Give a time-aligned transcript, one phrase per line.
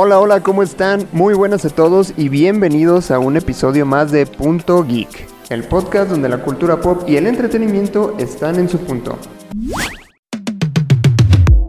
[0.00, 1.08] Hola, hola, ¿cómo están?
[1.10, 6.08] Muy buenas a todos y bienvenidos a un episodio más de Punto Geek, el podcast
[6.08, 9.18] donde la cultura pop y el entretenimiento están en su punto.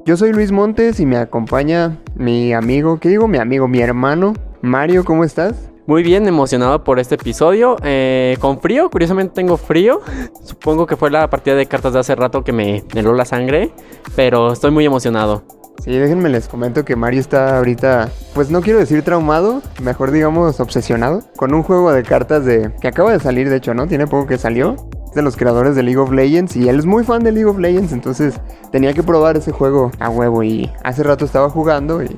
[0.06, 3.28] Yo soy Luis Montes y me acompaña mi amigo, ¿qué digo?
[3.28, 5.72] Mi amigo, mi hermano, Mario, ¿cómo estás?
[5.88, 7.78] Muy bien, emocionado por este episodio.
[7.82, 10.02] Eh, con frío, curiosamente tengo frío.
[10.46, 13.72] Supongo que fue la partida de cartas de hace rato que me heló la sangre,
[14.16, 15.59] pero estoy muy emocionado.
[15.84, 20.60] Sí, déjenme les comento que Mario está ahorita, pues no quiero decir traumado, mejor digamos
[20.60, 23.88] obsesionado, con un juego de cartas de que acaba de salir, de hecho, ¿no?
[23.88, 24.76] Tiene poco que salió.
[25.08, 27.50] Es de los creadores de League of Legends y él es muy fan de League
[27.50, 28.40] of Legends, entonces
[28.72, 32.16] tenía que probar ese juego a huevo y hace rato estaba jugando y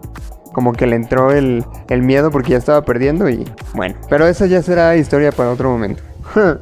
[0.52, 4.48] como que le entró el, el miedo porque ya estaba perdiendo y bueno, pero esa
[4.48, 6.04] ya será historia para otro momento.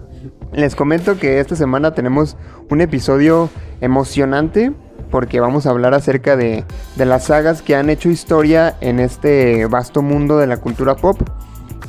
[0.52, 2.38] Les comento que esta semana tenemos
[2.70, 3.50] un episodio
[3.82, 4.74] emocionante
[5.10, 6.66] porque vamos a hablar acerca de,
[6.96, 11.22] de, las sagas que han hecho historia en este vasto mundo de la cultura pop.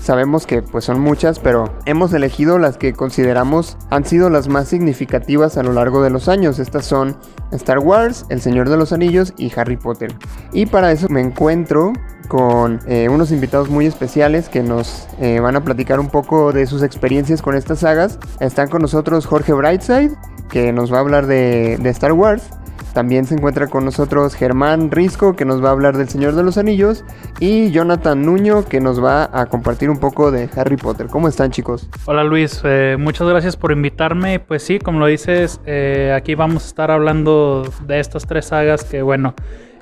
[0.00, 4.66] Sabemos que pues son muchas, pero hemos elegido las que consideramos han sido las más
[4.66, 6.58] significativas a lo largo de los años.
[6.58, 7.16] Estas son
[7.52, 10.14] Star Wars, El Señor de los Anillos y Harry Potter.
[10.52, 11.92] Y para eso me encuentro
[12.28, 16.66] con eh, unos invitados muy especiales que nos eh, van a platicar un poco de
[16.66, 18.18] sus experiencias con estas sagas.
[18.38, 20.16] Están con nosotros Jorge Brightside,
[20.48, 22.50] que nos va a hablar de, de Star Wars.
[22.92, 26.42] También se encuentra con nosotros Germán Risco, que nos va a hablar del Señor de
[26.42, 27.05] los Anillos,
[27.38, 31.06] y Jonathan Nuño, que nos va a compartir un poco de Harry Potter.
[31.06, 31.88] ¿Cómo están, chicos?
[32.06, 32.61] Hola, Luis.
[32.64, 34.41] Eh, muchas gracias por invitarme.
[34.41, 38.84] Pues sí, como lo dices, eh, aquí vamos a estar hablando de estas tres sagas
[38.84, 39.34] que, bueno,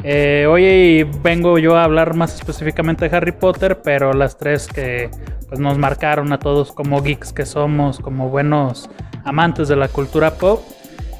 [0.05, 5.11] eh, hoy vengo yo a hablar más específicamente de Harry Potter, pero las tres que
[5.49, 8.89] pues, nos marcaron a todos como geeks que somos, como buenos
[9.25, 10.61] amantes de la cultura pop.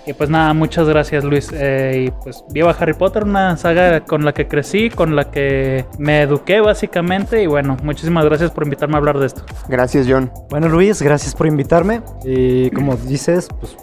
[0.09, 1.51] Y pues nada, muchas gracias Luis.
[1.53, 5.85] Eh, y pues viva Harry Potter, una saga con la que crecí, con la que
[5.99, 7.43] me eduqué básicamente.
[7.43, 9.43] Y bueno, muchísimas gracias por invitarme a hablar de esto.
[9.69, 10.33] Gracias John.
[10.49, 12.01] Bueno Luis, gracias por invitarme.
[12.25, 13.77] Y como dices, pues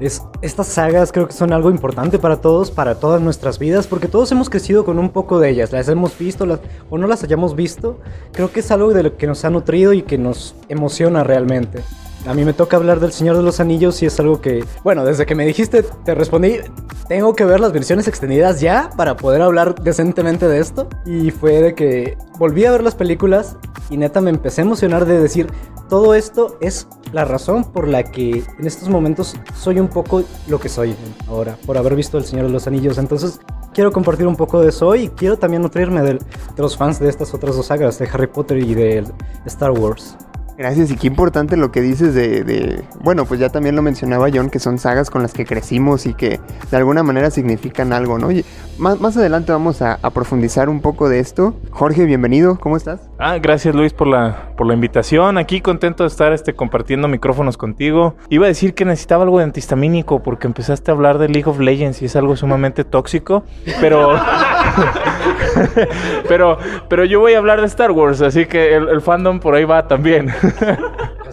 [0.00, 4.08] es, estas sagas creo que son algo importante para todos, para todas nuestras vidas, porque
[4.08, 5.70] todos hemos crecido con un poco de ellas.
[5.70, 6.58] Las hemos visto las,
[6.90, 8.00] o no las hayamos visto.
[8.32, 11.84] Creo que es algo de lo que nos ha nutrido y que nos emociona realmente.
[12.28, 15.02] A mí me toca hablar del Señor de los Anillos y es algo que, bueno,
[15.02, 16.58] desde que me dijiste, te respondí,
[17.08, 20.90] tengo que ver las versiones extendidas ya para poder hablar decentemente de esto.
[21.06, 23.56] Y fue de que volví a ver las películas
[23.88, 25.46] y neta me empecé a emocionar de decir,
[25.88, 30.60] todo esto es la razón por la que en estos momentos soy un poco lo
[30.60, 30.94] que soy
[31.28, 32.98] ahora, por haber visto El Señor de los Anillos.
[32.98, 33.40] Entonces
[33.72, 36.18] quiero compartir un poco de eso y quiero también nutrirme de, de
[36.58, 39.02] los fans de estas otras dos sagas, de Harry Potter y de
[39.46, 40.14] Star Wars.
[40.58, 44.26] Gracias, y qué importante lo que dices de, de, bueno, pues ya también lo mencionaba
[44.34, 46.40] John, que son sagas con las que crecimos y que
[46.72, 48.32] de alguna manera significan algo, ¿no?
[48.32, 48.44] Y
[48.76, 51.54] más, más adelante vamos a, a, profundizar un poco de esto.
[51.70, 53.07] Jorge, bienvenido, ¿cómo estás?
[53.20, 55.38] Ah, gracias Luis por la, por la invitación.
[55.38, 58.14] Aquí contento de estar este, compartiendo micrófonos contigo.
[58.28, 61.58] Iba a decir que necesitaba algo de antihistamínico porque empezaste a hablar de League of
[61.58, 63.42] Legends y es algo sumamente tóxico,
[63.80, 64.16] pero...
[66.28, 66.58] pero,
[66.88, 69.64] pero yo voy a hablar de Star Wars, así que el, el fandom por ahí
[69.64, 70.28] va también.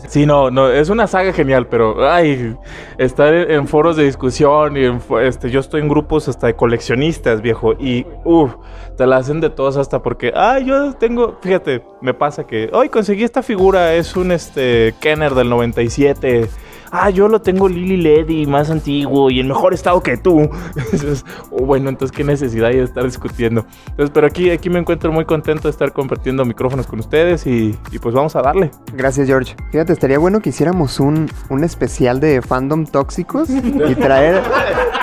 [0.08, 2.56] Sí, no, no, es una saga genial, pero ay,
[2.98, 7.74] estar en, foros de discusión y este, yo estoy en grupos hasta de coleccionistas, viejo,
[7.74, 8.56] y uff,
[8.98, 12.90] te la hacen de todos hasta porque, ay, yo tengo, fíjate, me pasa que hoy
[12.90, 16.50] conseguí esta figura, es un este Kenner del 97
[16.96, 20.40] ah, yo lo tengo Lily Ledy, más antiguo y en mejor estado que tú.
[20.76, 23.66] Entonces, oh, bueno, entonces qué necesidad hay de estar discutiendo.
[23.90, 27.78] Entonces, pero aquí, aquí me encuentro muy contento de estar compartiendo micrófonos con ustedes y,
[28.02, 28.72] pues vamos a darle.
[28.94, 29.56] Gracias, George.
[29.72, 34.42] Fíjate, estaría bueno que hiciéramos un, un especial de fandom tóxicos y traer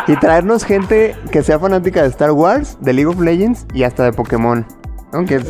[0.07, 4.05] y traernos gente que sea fanática de Star Wars, de League of Legends y hasta
[4.05, 4.67] de Pokémon.
[5.13, 5.47] Aunque es,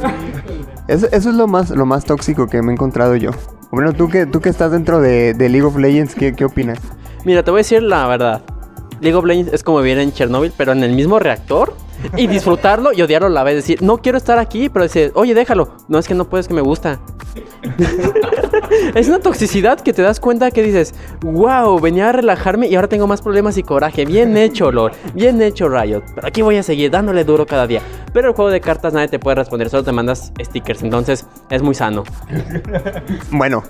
[0.88, 3.30] eso, eso es lo más, lo más tóxico que me he encontrado yo.
[3.72, 6.78] Bueno, tú que, tú que estás dentro de, de League of Legends, ¿qué, ¿qué, opinas?
[7.24, 8.42] Mira, te voy a decir la verdad.
[9.00, 11.74] League of Legends es como vivir en Chernobyl, pero en el mismo reactor.
[12.16, 13.56] Y disfrutarlo y odiarlo a la vez.
[13.56, 15.76] Decir, no quiero estar aquí, pero decir, oye, déjalo.
[15.88, 17.00] No es que no puedes, que me gusta.
[18.94, 22.88] es una toxicidad que te das cuenta que dices, wow, venía a relajarme y ahora
[22.88, 24.04] tengo más problemas y coraje.
[24.04, 24.92] Bien hecho, Lord.
[25.14, 26.02] Bien hecho, Riot.
[26.14, 27.82] Pero aquí voy a seguir dándole duro cada día.
[28.12, 30.82] Pero el juego de cartas nadie te puede responder, solo te mandas stickers.
[30.82, 32.04] Entonces es muy sano.
[33.30, 33.62] bueno,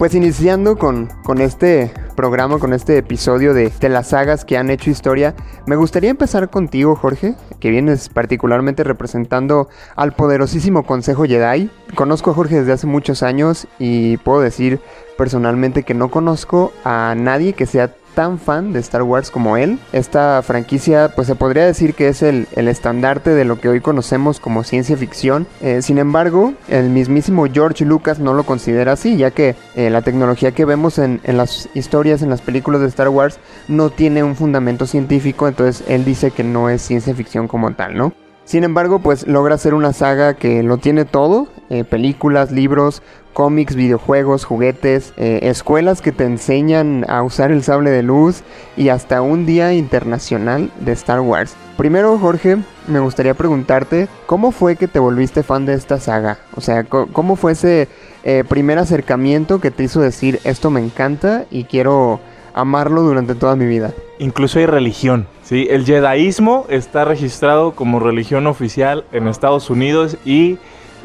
[0.00, 4.70] pues iniciando con, con este programa, con este episodio de, de, las sagas que han
[4.70, 5.34] hecho historia,
[5.66, 7.70] me gustaría empezar contigo, Jorge, que
[8.12, 11.70] particularmente representando al poderosísimo Consejo Jedi.
[11.94, 14.80] Conozco a Jorge desde hace muchos años y puedo decir
[15.16, 19.78] personalmente que no conozco a nadie que sea tan fan de Star Wars como él.
[19.94, 24.40] Esta franquicia pues se podría decir que es el, estandarte de lo que hoy conocemos
[24.40, 25.46] como ciencia ficción.
[25.62, 30.02] Eh, sin embargo, el mismísimo George Lucas no lo considera así, ya que eh, la
[30.02, 34.36] tecnología que vemos en, las historias, en las películas de Star Wars, no tiene un
[34.36, 38.12] fundamento científico, entonces él dice que no es ciencia ficción como tal, ¿no?
[38.44, 43.00] Sin embargo, pues logra hacer una saga que lo tiene todo, eh, películas, libros,
[43.32, 48.42] cómics, videojuegos, juguetes, eh, escuelas que te enseñan a usar el sable de luz
[48.76, 51.54] y hasta un día internacional de Star Wars.
[51.76, 56.38] Primero, Jorge, me gustaría preguntarte, ¿cómo fue que te volviste fan de esta saga?
[56.54, 57.88] O sea, ¿cómo fue ese
[58.24, 62.20] eh, primer acercamiento que te hizo decir, esto me encanta y quiero
[62.52, 63.94] amarlo durante toda mi vida?
[64.18, 65.66] Incluso hay religión, ¿sí?
[65.70, 70.58] El jedaísmo está registrado como religión oficial en Estados Unidos y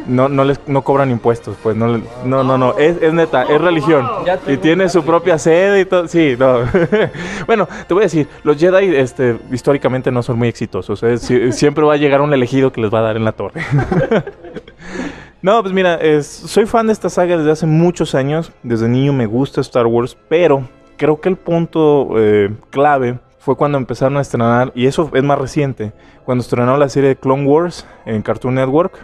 [0.08, 3.60] no, no les no cobran impuestos, pues no, no, no, no, es, es neta, es
[3.62, 4.08] religión.
[4.48, 6.60] Y tiene su propia sede y todo, sí, no.
[7.48, 11.16] bueno, te voy a decir, los Jedi este, históricamente no son muy exitosos, ¿eh?
[11.18, 13.62] Sie- siempre va a llegar un elegido que les va a dar en la torre.
[15.42, 18.52] No, pues mira, es- soy fan de esta saga desde hace muchos años.
[18.64, 20.64] Desde niño me gusta Star Wars, pero
[20.98, 25.38] creo que el punto eh, clave fue cuando empezaron a estrenar, y eso es más
[25.38, 25.94] reciente,
[26.24, 28.98] cuando estrenaron la serie de Clone Wars en Cartoon Network.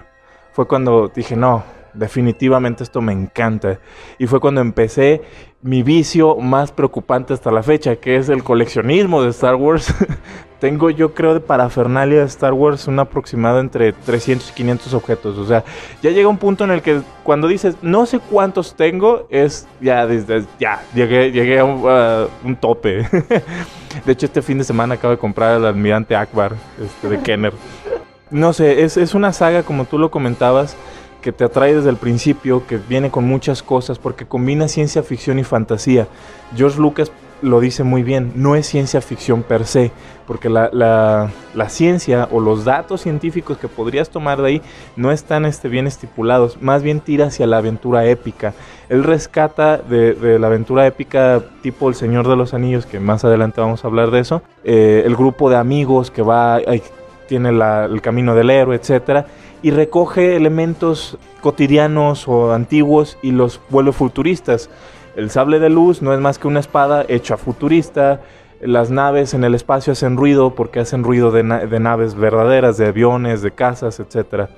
[0.54, 1.64] Fue cuando dije, no,
[1.94, 3.80] definitivamente esto me encanta.
[4.18, 5.22] Y fue cuando empecé
[5.62, 9.94] mi vicio más preocupante hasta la fecha, que es el coleccionismo de Star Wars.
[10.60, 15.38] Tengo yo creo de parafernalia de Star Wars un aproximado entre 300 y 500 objetos.
[15.40, 15.64] O sea,
[16.04, 20.06] ya llega un punto en el que cuando dices no sé cuántos tengo, es ya
[20.06, 23.08] desde ya llegué, llegué a un, a un tope.
[24.06, 27.54] de hecho, este fin de semana acabo de comprar el almirante Akbar este, de Kenner.
[28.32, 30.76] No sé, es, es una saga como tú lo comentabas
[31.22, 35.38] que te atrae desde el principio, que viene con muchas cosas, porque combina ciencia ficción
[35.38, 36.08] y fantasía.
[36.56, 37.12] George Lucas
[37.44, 39.92] lo dice muy bien, no es ciencia ficción per se,
[40.28, 44.62] porque la, la- la ciencia o los datos científicos que podrías tomar de ahí
[44.96, 48.54] no están este, bien estipulados, más bien tira hacia la aventura épica.
[48.90, 53.26] Él rescata de, de la aventura épica tipo El Señor de los Anillos, que más
[53.26, 56.60] adelante vamos a hablar de eso, eh, el grupo de amigos que va,
[57.32, 59.26] tiene el camino del héroe, etcétera,
[59.62, 64.70] y recoge elementos cotidianos o antiguos y los vuelve futuristas.
[65.16, 68.20] El sable de luz no es más que una espada hecha futurista.
[68.60, 72.76] Las naves en el espacio hacen ruido porque hacen ruido de, na- de naves verdaderas,
[72.76, 74.50] de aviones, de casas, etc.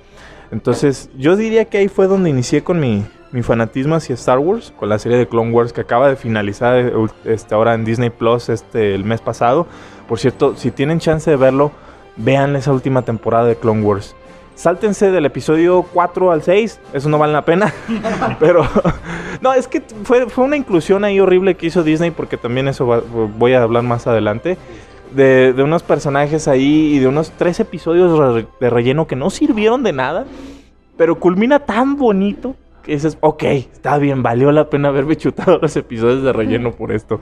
[0.50, 3.04] Entonces yo diría que ahí fue donde inicié con mi,
[3.42, 6.92] fanatismo hacia Star Wars, con la serie de Clone Wars que acaba de finalizar eh,
[7.24, 9.68] este, ahora en Disney Plus este, el mes pasado.
[10.08, 11.70] Por cierto, si tienen chance de verlo,
[12.16, 14.14] vean esa última temporada de Clone Wars.
[14.54, 17.74] Sáltense del episodio 4 al 6, eso no vale la pena.
[18.40, 18.66] Pero
[19.40, 22.86] no, es que fue, fue una inclusión ahí horrible que hizo Disney, porque también eso
[23.36, 24.56] voy a hablar más adelante.
[25.12, 29.84] De, de unos personajes ahí y de unos tres episodios de relleno que no sirvieron
[29.84, 30.24] de nada,
[30.96, 35.76] pero culmina tan bonito que dices, ok, está bien, valió la pena haberme chutado los
[35.76, 37.20] episodios de relleno por esto.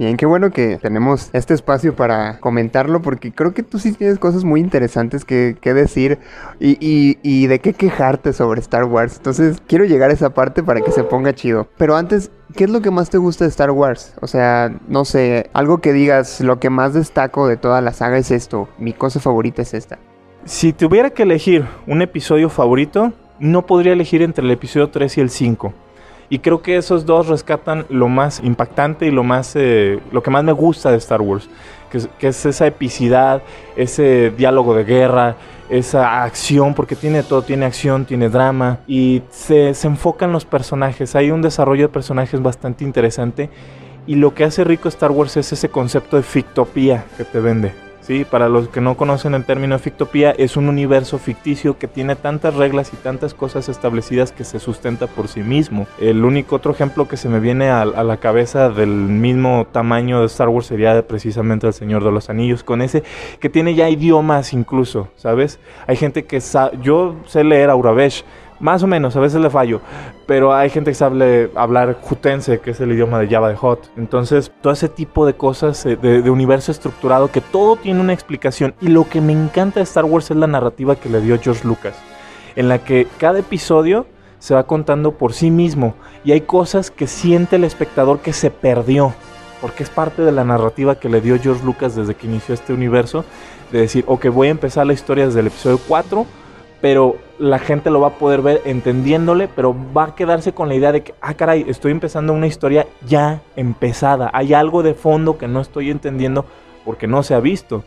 [0.00, 4.18] Bien, qué bueno que tenemos este espacio para comentarlo porque creo que tú sí tienes
[4.18, 6.18] cosas muy interesantes que, que decir
[6.58, 9.18] y, y- y de qué quejarte sobre Star Wars.
[9.18, 11.68] Entonces quiero llegar a esa parte para que se ponga chido.
[11.76, 14.14] Pero antes, ¿qué es lo que más te gusta de Star Wars?
[14.22, 18.16] O sea, no sé, algo que digas, lo que más destaco de toda la saga
[18.16, 19.98] es esto, mi cosa favorita es esta.
[20.46, 25.20] Si tuviera que elegir un episodio favorito, no podría elegir entre el episodio 3 y
[25.20, 25.74] el 5.
[26.30, 30.30] Y creo que esos dos rescatan lo más impactante y lo más eh, lo que
[30.30, 31.50] más me gusta de Star Wars,
[31.90, 33.42] que es, que es esa epicidad,
[33.76, 35.34] ese diálogo de guerra,
[35.68, 40.44] esa acción, porque tiene todo, tiene acción, tiene drama y se, se enfoca en los
[40.44, 41.16] personajes.
[41.16, 43.50] Hay un desarrollo de personajes bastante interesante
[44.06, 47.89] y lo que hace rico Star Wars es ese concepto de fictopía que te vende.
[48.10, 48.24] ¿Sí?
[48.24, 52.56] Para los que no conocen el término fictopía, es un universo ficticio que tiene tantas
[52.56, 55.86] reglas y tantas cosas establecidas que se sustenta por sí mismo.
[56.00, 60.26] El único otro ejemplo que se me viene a, la cabeza del mismo tamaño de
[60.26, 63.04] Star Wars sería precisamente El Señor de los Anillos, con ese
[63.38, 65.60] que tiene ya idiomas incluso, ¿sabes?
[65.86, 68.24] Hay gente que sabe, yo sé leer Auravesh,
[68.60, 69.80] más o menos, a veces le fallo,
[70.26, 73.90] pero hay gente que sabe hablar jutense, que es el idioma de Java de Hot.
[73.96, 78.12] Entonces, todo ese tipo de cosas, eh, de, de universo estructurado, que todo tiene una
[78.12, 78.74] explicación.
[78.80, 81.66] Y lo que me encanta de Star Wars es la narrativa que le dio George
[81.66, 81.96] Lucas,
[82.54, 84.06] en la que cada episodio
[84.38, 88.50] se va contando por sí mismo y hay cosas que siente el espectador que se
[88.50, 89.14] perdió.
[89.60, 92.72] Porque es parte de la narrativa que le dio George Lucas desde que inició este
[92.72, 93.26] universo.
[93.70, 96.26] De decir, ok, voy a empezar la historia desde el episodio 4
[96.80, 100.74] pero la gente lo va a poder ver entendiéndole, pero va a quedarse con la
[100.74, 104.30] idea de que, ah, caray, estoy empezando una historia ya empezada.
[104.32, 106.46] Hay algo de fondo que no estoy entendiendo
[106.84, 107.84] porque no se ha visto.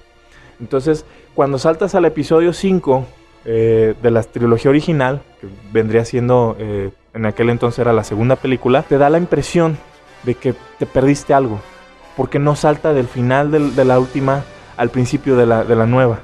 [0.60, 3.06] Entonces, cuando saltas al episodio 5
[3.46, 8.36] eh, de la trilogía original, que vendría siendo, eh, en aquel entonces era la segunda
[8.36, 9.78] película, te da la impresión
[10.24, 11.60] de que te perdiste algo,
[12.16, 14.44] porque no salta del final de la última
[14.78, 16.22] al principio de la nueva.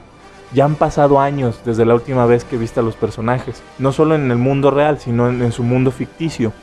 [0.53, 4.15] Ya han pasado años desde la última vez que viste a los personajes, no solo
[4.15, 6.53] en el mundo real, sino en, su mundo ficticio.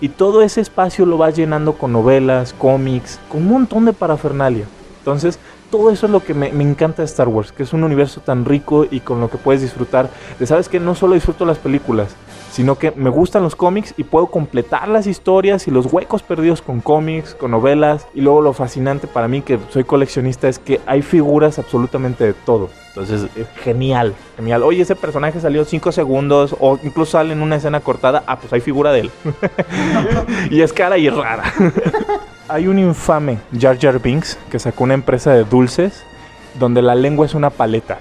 [0.00, 4.66] Y todo ese espacio lo vas llenando con novelas, cómics, con un montón de parafernalia.
[4.98, 5.38] Entonces,
[5.70, 8.20] todo eso es lo que me, me encanta de Star Wars, que es un universo
[8.20, 10.10] tan rico y con lo que puedes disfrutar.
[10.38, 12.14] De sabes que no solo disfruto las películas,
[12.52, 16.60] sino que me gustan los cómics y puedo completar las historias y los huecos perdidos
[16.60, 18.06] con cómics, con novelas.
[18.14, 22.34] Y luego lo fascinante para mí, que soy coleccionista, es que hay figuras absolutamente de
[22.34, 22.68] todo.
[22.88, 24.62] Entonces, es genial, genial.
[24.62, 28.22] Oye, ese personaje salió 5 segundos o incluso sale en una escena cortada.
[28.26, 29.10] Ah, pues hay figura de él.
[30.50, 31.44] y es cara y rara.
[32.48, 36.04] hay un infame Jar Jar Binks que sacó una empresa de dulces
[36.58, 37.98] donde la lengua es una paleta.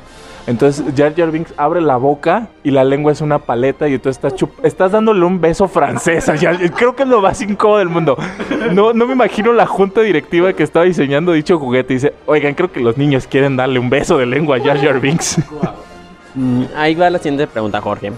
[0.47, 4.17] Entonces Jar Jar Binks abre la boca y la lengua es una paleta y entonces
[4.23, 6.27] estás, chup- estás dándole un beso francés.
[6.29, 8.17] a Jar- Creo que es lo más incómodo del mundo.
[8.73, 12.53] No, no me imagino la junta directiva que estaba diseñando dicho juguete y dice, oigan,
[12.55, 15.37] creo que los niños quieren darle un beso de lengua a Jar Jar Binks.
[16.33, 18.11] Mm, ahí va la siguiente pregunta, Jorge.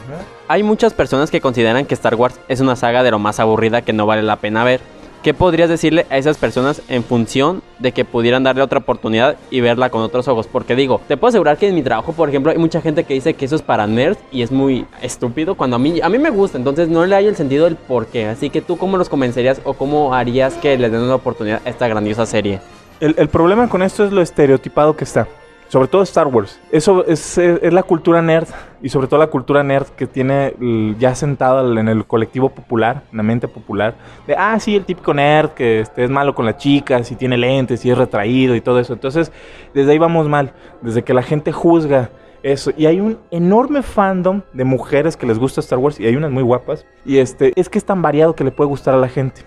[0.48, 3.82] Hay muchas personas que consideran que Star Wars es una saga de lo más aburrida
[3.82, 4.82] que no vale la pena ver.
[5.24, 9.62] ¿Qué podrías decirle a esas personas en función de que pudieran darle otra oportunidad y
[9.62, 10.48] verla con otros ojos?
[10.48, 13.14] Porque digo, te puedo asegurar que en mi trabajo, por ejemplo, hay mucha gente que
[13.14, 16.20] dice que eso es para nerds y es muy estúpido cuando a mí, a mí
[16.20, 18.26] me gusta, entonces no le hay el sentido del por qué.
[18.26, 21.70] Así que tú, ¿cómo los convencerías o cómo harías que les den una oportunidad a
[21.70, 22.60] esta grandiosa serie?
[23.00, 25.30] El, el problema con esto es lo estereotipado que está.
[25.74, 26.60] Sobre todo Star Wars.
[26.72, 28.48] Eso es, es la cultura nerd.
[28.84, 33.02] Y sobre todo la cultura nerd que tiene l- ya sentada en el colectivo popular,
[33.10, 33.96] en la mente popular.
[34.28, 37.38] De, ah, sí, el típico nerd que este, es malo con las chicas y tiene
[37.38, 38.94] lentes y es retraído y todo eso.
[38.94, 39.32] Entonces,
[39.74, 40.54] desde ahí vamos mal.
[40.84, 42.12] Desde que la gente juzga
[42.44, 42.72] eso.
[42.78, 46.00] Y hay un enorme fandom de mujeres que les gusta Star Wars.
[46.00, 46.86] Y hay unas muy guapas.
[47.04, 49.42] Y este, es que es tan variado que le puede gustar a la gente.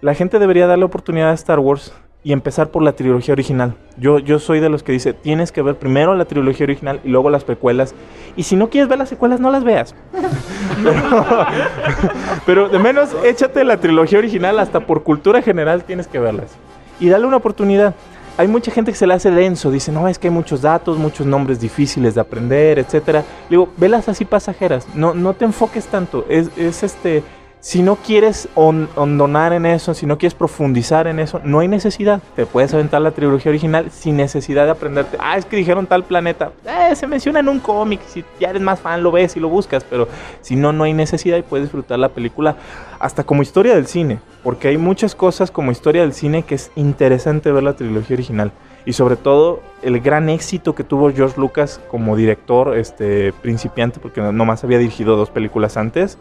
[0.00, 1.92] La gente debería darle oportunidad a Star Wars
[2.24, 3.74] y empezar por la trilogía original.
[3.98, 7.10] Yo, yo soy de los que dice, tienes que ver primero la trilogía original y
[7.10, 7.94] luego las precuelas.
[8.34, 9.94] Y si no quieres ver las secuelas, no las veas.
[10.82, 11.46] pero,
[12.46, 16.52] pero de menos échate la trilogía original, hasta por cultura general tienes que verlas.
[16.98, 17.94] Y dale una oportunidad.
[18.38, 20.98] Hay mucha gente que se le hace denso, dice, no, es que hay muchos datos,
[20.98, 23.20] muchos nombres difíciles de aprender, etcétera.
[23.20, 26.24] Le Digo, velas así pasajeras, no, no te enfoques tanto.
[26.28, 27.22] Es, es este,
[27.64, 31.68] si no quieres hon- hondonar en eso, si no quieres profundizar en eso, no hay
[31.68, 32.20] necesidad.
[32.36, 35.16] Te puedes aventar la trilogía original sin necesidad de aprenderte.
[35.18, 36.52] Ah, es que dijeron tal planeta.
[36.66, 38.00] Eh, se menciona en un cómic.
[38.06, 39.82] Si ya eres más fan, lo ves y lo buscas.
[39.82, 40.08] Pero
[40.42, 42.56] si no, no hay necesidad y puedes disfrutar la película
[43.00, 44.18] hasta como historia del cine.
[44.42, 48.52] Porque hay muchas cosas como historia del cine que es interesante ver la trilogía original.
[48.84, 54.20] Y sobre todo el gran éxito que tuvo George Lucas como director este, principiante, porque
[54.20, 56.18] no- nomás había dirigido dos películas antes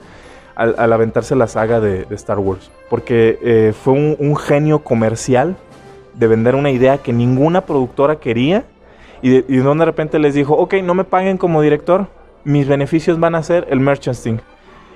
[0.55, 2.71] al, aventarse la saga de, Star Wars.
[2.89, 5.55] Porque eh, fue un, genio comercial
[6.13, 8.65] de vender una idea que ninguna productora quería.
[9.21, 12.07] Y de, de repente les dijo, ok, no me paguen como director,
[12.43, 14.41] mis beneficios van a ser el merchandising.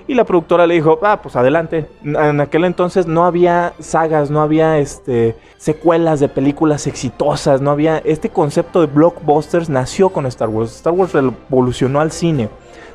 [0.09, 1.89] Y la productora le dijo, ah, pues adelante.
[2.01, 7.97] En aquel entonces no había sagas, no había este, secuelas de películas exitosas, no había...
[7.97, 10.77] Este concepto de blockbusters nació con Star Wars.
[10.77, 12.47] Star Wars revolucionó al cine.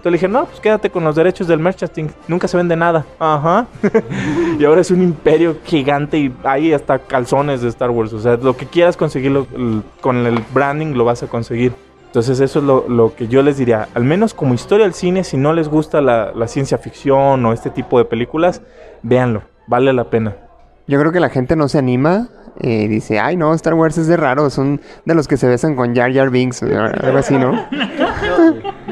[0.02, 2.11] Entonces le dije, no, pues quédate con los derechos del merchandising.
[2.26, 3.06] Nunca se vende nada.
[3.21, 3.66] Ajá.
[4.59, 8.12] y ahora es un imperio gigante y hay hasta calzones de Star Wars.
[8.12, 9.47] O sea, lo que quieras conseguirlo
[10.00, 11.73] con el branding lo vas a conseguir.
[12.06, 13.87] Entonces eso es lo, lo que yo les diría.
[13.94, 17.52] Al menos como historia del cine, si no les gusta la, la ciencia ficción o
[17.52, 18.61] este tipo de películas,
[19.04, 19.42] véanlo.
[19.68, 20.35] Vale la pena.
[20.88, 22.28] Yo creo que la gente no se anima.
[22.59, 25.76] eh, dice, ay no, Star Wars es de raro, son de los que se besan
[25.76, 27.52] con Jar Jar Binks, o algo así, ¿no?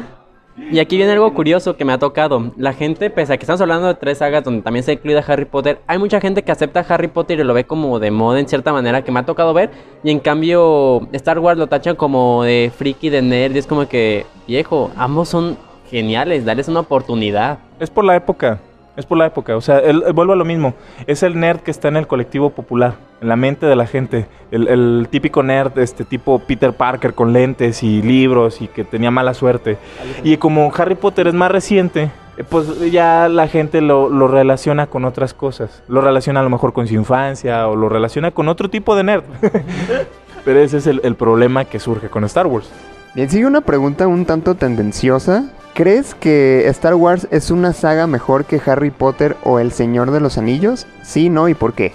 [0.73, 2.53] Y aquí viene algo curioso que me ha tocado.
[2.57, 5.45] La gente, pese a que estamos hablando de tres sagas donde también se incluye Harry
[5.45, 8.47] Potter, hay mucha gente que acepta Harry Potter y lo ve como de moda en
[8.47, 9.71] cierta manera que me ha tocado ver.
[10.05, 13.57] Y en cambio, Star Wars lo tachan como de friki, de nerd.
[13.57, 15.59] Y es como que, viejo, ambos son
[15.91, 17.59] geniales, dales una oportunidad.
[17.81, 18.61] Es por la época.
[19.01, 19.57] Es por la época.
[19.57, 20.75] O sea, el, el- vuelvo a lo mismo.
[21.07, 24.27] Es el nerd que está en el colectivo popular, en la mente de la gente.
[24.51, 29.33] El, típico nerd, este tipo Peter Parker con lentes y libros y que tenía mala
[29.33, 29.79] suerte.
[30.23, 35.07] Y como Harry Potter es más reciente, eh, pues ya la gente lo, relaciona con
[35.07, 35.83] otras cosas.
[35.89, 39.05] Lo relaciona a lo mejor con su infancia o lo relaciona con otro tipo de
[39.05, 39.25] nerd.
[40.45, 42.71] Pero ese es el problema que surge con Star Wars.
[43.15, 48.45] Bien, sigue una pregunta un tanto tendenciosa, ¿Crees que Star Wars es una saga mejor
[48.45, 50.87] que Harry Potter o El Señor de los Anillos?
[51.03, 51.93] Sí, no y por qué.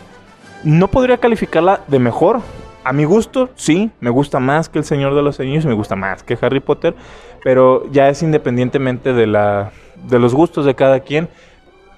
[0.63, 2.39] No podría calificarla de mejor.
[2.83, 5.95] A mi gusto, sí, me gusta más que El Señor de los Anillos me gusta
[5.95, 6.95] más que Harry Potter,
[7.43, 9.71] pero ya es independientemente de, la,
[10.09, 11.27] de los gustos de cada quien.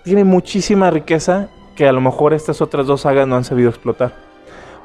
[0.04, 4.14] Tiene muchísima riqueza que a lo mejor estas otras dos sagas no han sabido explotar.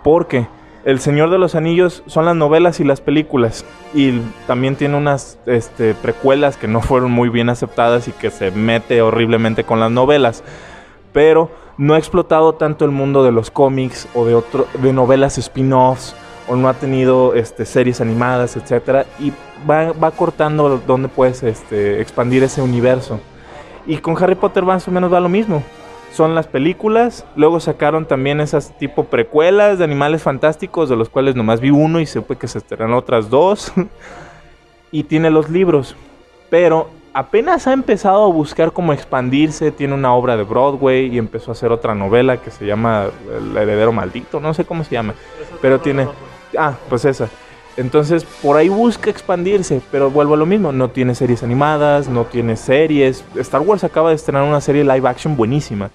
[0.05, 0.47] Porque
[0.85, 3.65] El Señor de los Anillos son las novelas y las películas.
[3.95, 8.51] Y también tiene unas este, precuelas que no fueron muy bien aceptadas y que se
[8.51, 10.43] mete horriblemente con las novelas.
[11.13, 16.17] Pero no ha explotado tanto el mundo de los cómics o de, otro, novelas spin-offs
[16.49, 19.33] o no ha tenido este, series animadas, etcétera, y
[19.69, 23.21] va, va cortando donde puedes este, expandir ese universo.
[23.87, 25.63] Y con Harry Potter más o menos va lo mismo.
[26.13, 31.35] Son las películas, luego sacaron también esas tipo precuelas de animales fantásticos, de los cuales
[31.35, 33.73] nomás vi uno y supe que se estrenan otras dos.
[34.93, 35.97] y tiene los libros.
[36.51, 41.51] Pero apenas ha empezado a buscar cómo expandirse, tiene una obra de Broadway y empezó
[41.51, 45.15] a hacer otra novela que se llama El heredero maldito, no sé cómo se llama,
[45.61, 46.09] pero tiene...
[46.57, 47.31] Ah, pues esa.
[47.77, 52.25] Entonces, por ahí busca expandirse, pero vuelvo a lo mismo, no tiene series animadas, no
[52.25, 53.25] tiene series.
[53.37, 55.91] Star Wars acaba de estrenar una serie live action buenísima.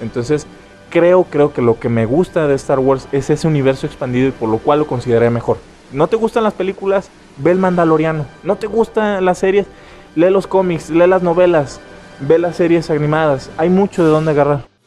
[0.00, 0.46] Entonces,
[0.90, 4.32] creo, creo que lo que me gusta de Star Wars es ese universo expandido y
[4.32, 5.58] por lo cual lo consideré mejor.
[5.92, 7.10] ¿No te gustan las películas?
[7.36, 8.26] Ve el Mandaloriano.
[8.42, 9.66] ¿No te gustan las series?
[10.14, 11.80] Lee los cómics, lee las novelas,
[12.20, 13.50] ve las series animadas.
[13.58, 14.77] Hay mucho de dónde agarrar.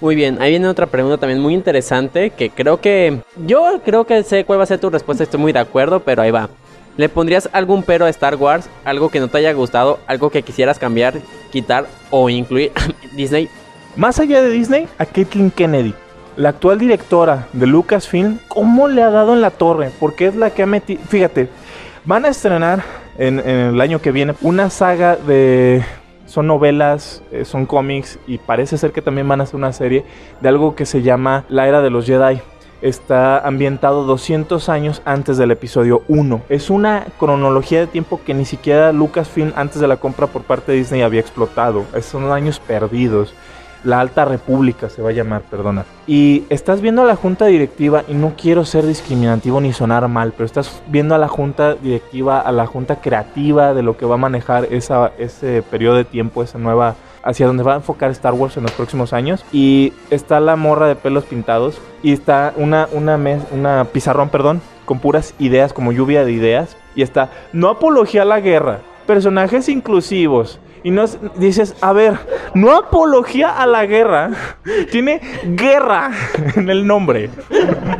[0.00, 4.22] Muy bien, ahí viene otra pregunta también muy interesante que creo que yo creo que
[4.22, 6.48] sé cuál va a ser tu respuesta, estoy muy de acuerdo, pero ahí va.
[6.96, 8.68] ¿Le pondrías algún pero a Star Wars?
[8.84, 9.98] ¿Algo que no te haya gustado?
[10.06, 11.14] ¿Algo que quisieras cambiar,
[11.52, 12.72] quitar o incluir?
[13.12, 13.48] Disney.
[13.94, 15.94] Más allá de Disney, a Caitlin Kennedy,
[16.36, 19.90] la actual directora de Lucasfilm, ¿cómo le ha dado en la torre?
[20.00, 21.02] Porque es la que ha metido...
[21.08, 21.48] Fíjate,
[22.04, 22.82] van a estrenar
[23.18, 25.84] en, en el año que viene una saga de
[26.30, 30.04] son novelas, eh, son cómics y parece ser que también van a hacer una serie
[30.40, 32.40] de algo que se llama La Era de los Jedi.
[32.82, 36.42] Está ambientado 200 años antes del episodio 1.
[36.48, 40.70] Es una cronología de tiempo que ni siquiera Lucasfilm antes de la compra por parte
[40.70, 41.84] de Disney había explotado.
[42.00, 43.34] Son años perdidos.
[43.84, 45.84] La Alta República se va a llamar, perdona.
[46.06, 50.32] Y estás viendo a la junta directiva, y no quiero ser discriminativo ni sonar mal,
[50.32, 54.14] pero estás viendo a la junta directiva, a la junta creativa de lo que va
[54.14, 58.56] a manejar ese periodo de tiempo, esa nueva hacia donde va a enfocar Star Wars
[58.56, 59.44] en los próximos años.
[59.52, 61.78] Y está la morra de pelos pintados.
[62.02, 63.18] Y está una, una,
[63.52, 66.76] una pizarrón, perdón, con puras ideas, como lluvia de ideas.
[66.94, 71.04] Y está, no apología a la guerra, personajes inclusivos, y no
[71.36, 72.18] dices, a ver,
[72.54, 74.30] no apología a la guerra,
[74.90, 76.10] tiene guerra
[76.56, 77.30] en el nombre.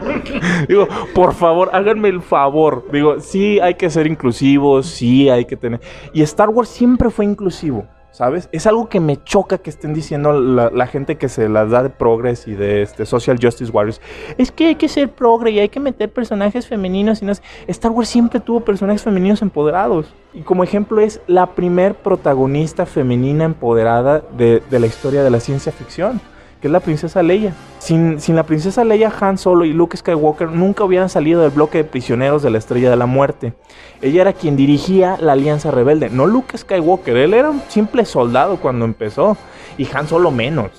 [0.68, 2.86] Digo, por favor, háganme el favor.
[2.92, 5.80] Digo, sí hay que ser inclusivos, sí hay que tener.
[6.12, 7.86] Y Star Wars siempre fue inclusivo.
[8.12, 8.48] ¿Sabes?
[8.52, 11.90] Es algo que me choca que estén diciendo la, gente que se las da de
[11.90, 14.00] progress y de este, social justice warriors.
[14.38, 17.32] Es que hay que ser progre y hay que meter personajes femeninos y no
[17.68, 20.12] Star Wars siempre tuvo personajes femeninos empoderados.
[20.32, 25.40] Y como ejemplo es la primer protagonista femenina empoderada de, de la historia de la
[25.40, 26.20] ciencia ficción
[26.60, 27.54] que es la princesa Leia.
[27.78, 31.78] Sin, sin, la princesa Leia, Han Solo y Luke Skywalker nunca hubieran salido del bloque
[31.78, 33.54] de prisioneros de la Estrella de la Muerte.
[34.02, 37.16] Ella era quien dirigía la Alianza Rebelde, no Luke Skywalker.
[37.16, 39.36] Él era un simple soldado cuando empezó
[39.78, 40.70] y Han Solo menos.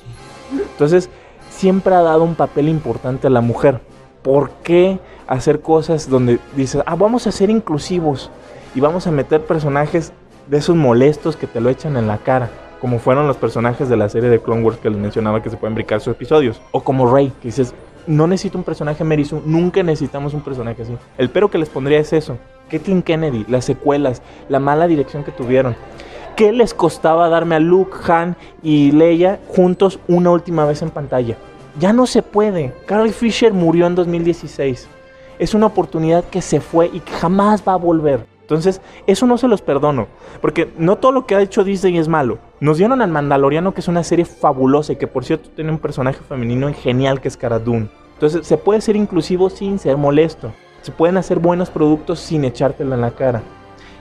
[0.52, 1.10] Entonces,
[1.50, 3.82] siempre ha dado un papel importante a la mujer.
[4.22, 8.30] ¿Por qué hacer cosas donde dices, ah, vamos a ser inclusivos
[8.76, 10.14] y vamos a meter personajes
[10.48, 12.50] de esos molestos que te lo echan en la cara?
[12.82, 15.56] Como fueron los personajes de la serie de Clone Wars que les mencionaba que se
[15.56, 16.60] pueden brincar sus episodios.
[16.72, 17.76] O como Rey, que dices,
[18.08, 20.98] no necesito un personaje Merisu, nunca necesitamos un personaje así.
[21.20, 22.40] El pero que les pondría es eso.
[22.72, 25.76] Kathleen Kennedy, las secuelas, la mala dirección que tuvieron.
[26.36, 31.38] ¿Qué les costaba darme a Luke, Han y Leia juntos una última vez en pantalla?
[31.80, 32.74] Ya no se puede.
[32.88, 34.88] Carrie Fisher murió en 2016.
[35.38, 38.31] Es una oportunidad que se fue y que jamás va a volver.
[38.52, 40.08] Entonces, eso no se los perdono.
[40.42, 42.38] Porque no todo lo que ha hecho Disney es malo.
[42.60, 45.80] Nos dieron al Mandaloriano, que es una serie fabulosa y que, por cierto, tiene un
[45.80, 47.88] personaje femenino genial que es Cara Dune.
[48.16, 50.52] Entonces, se puede ser inclusivo sin ser molesto.
[50.82, 53.42] Se pueden hacer buenos productos sin echártelo en la cara.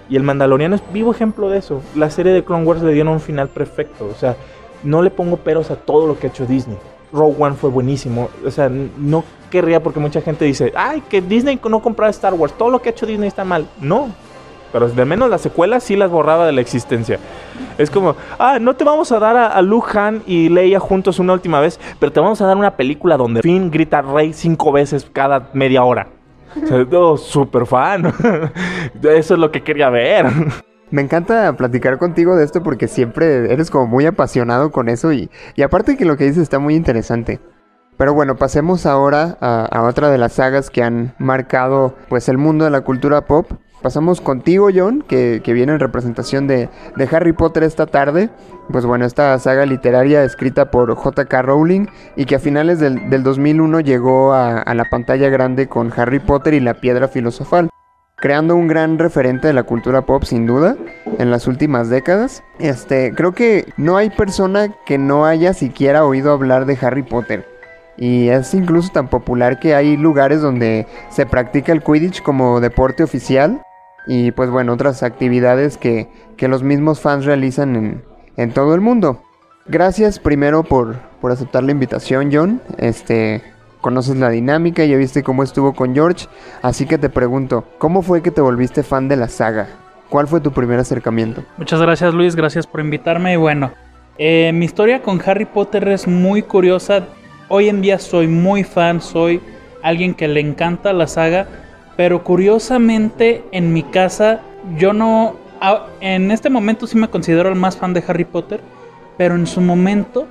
[0.09, 1.81] Y el Mandaloriano es vivo ejemplo de eso.
[1.95, 4.07] La serie de Clone Wars le dieron un final perfecto.
[4.07, 4.35] O sea,
[4.83, 6.77] no le pongo peros a todo lo que ha hecho Disney.
[7.13, 8.31] Rogue One fue buenísimo.
[8.45, 12.53] O sea, no querría porque mucha gente dice, ay, que Disney no compraba Star Wars.
[12.59, 13.69] Todo lo que ha hecho Disney está mal.
[13.81, 14.11] No,
[14.73, 17.19] pero de menos las secuelas sí las borraba de la existencia.
[17.79, 21.33] Es como, ah, no te vamos a dar a, Luke Han y Leia juntos una
[21.33, 25.09] última vez, pero te vamos a dar una película donde Finn grita Rey cinco veces
[25.13, 26.09] cada media hora.
[26.63, 28.07] O sea, oh, super fan.
[29.03, 30.27] Eso es lo que quería ver.
[30.91, 35.31] Me encanta platicar contigo de esto porque siempre eres como muy apasionado con eso y,
[35.55, 37.39] y aparte que lo que dices está muy interesante.
[37.97, 42.39] Pero bueno, pasemos ahora a, a otra de las sagas que han marcado pues el
[42.39, 43.53] mundo de la cultura pop.
[43.83, 48.31] Pasamos contigo, John, que, viene en representación de, de Harry Potter esta tarde.
[48.71, 51.43] Pues bueno, esta saga literaria escrita por J.K.
[51.43, 55.93] Rowling y que a finales del, del 2001 llegó a, a la pantalla grande con
[55.97, 57.71] Harry Potter y la Piedra Filosofal
[58.21, 60.77] creando un gran referente de la cultura pop sin duda
[61.19, 62.45] en las últimas décadas.
[62.59, 67.49] Este, creo que no hay persona que no haya siquiera oído hablar de Harry Potter.
[67.97, 73.03] Y es incluso tan popular que hay lugares donde se practica el Quidditch como deporte
[73.03, 73.63] oficial.
[74.07, 78.05] Y pues bueno, otras actividades que, que los mismos fans realizan en,
[78.37, 79.23] en todo el mundo.
[79.67, 82.61] Gracias primero por, por aceptar la invitación, John.
[82.79, 83.43] Este,
[83.81, 86.27] conoces la dinámica, ya viste cómo estuvo con George,
[86.63, 89.69] así que te pregunto, ¿cómo fue que te volviste fan de la saga?
[90.09, 91.45] ¿Cuál fue tu primer acercamiento?
[91.57, 93.73] Muchas gracias Luis, gracias por invitarme y bueno,
[94.19, 97.07] eh, mi historia con Harry Potter es muy curiosa,
[97.49, 99.41] hoy en día soy muy fan, soy
[99.83, 101.47] alguien que le encanta la saga,
[102.01, 104.41] pero curiosamente en mi casa
[104.79, 105.35] yo no,
[106.01, 108.63] en este momento sí me considero el más fan de Harry Potter,
[109.19, 110.27] pero en su momento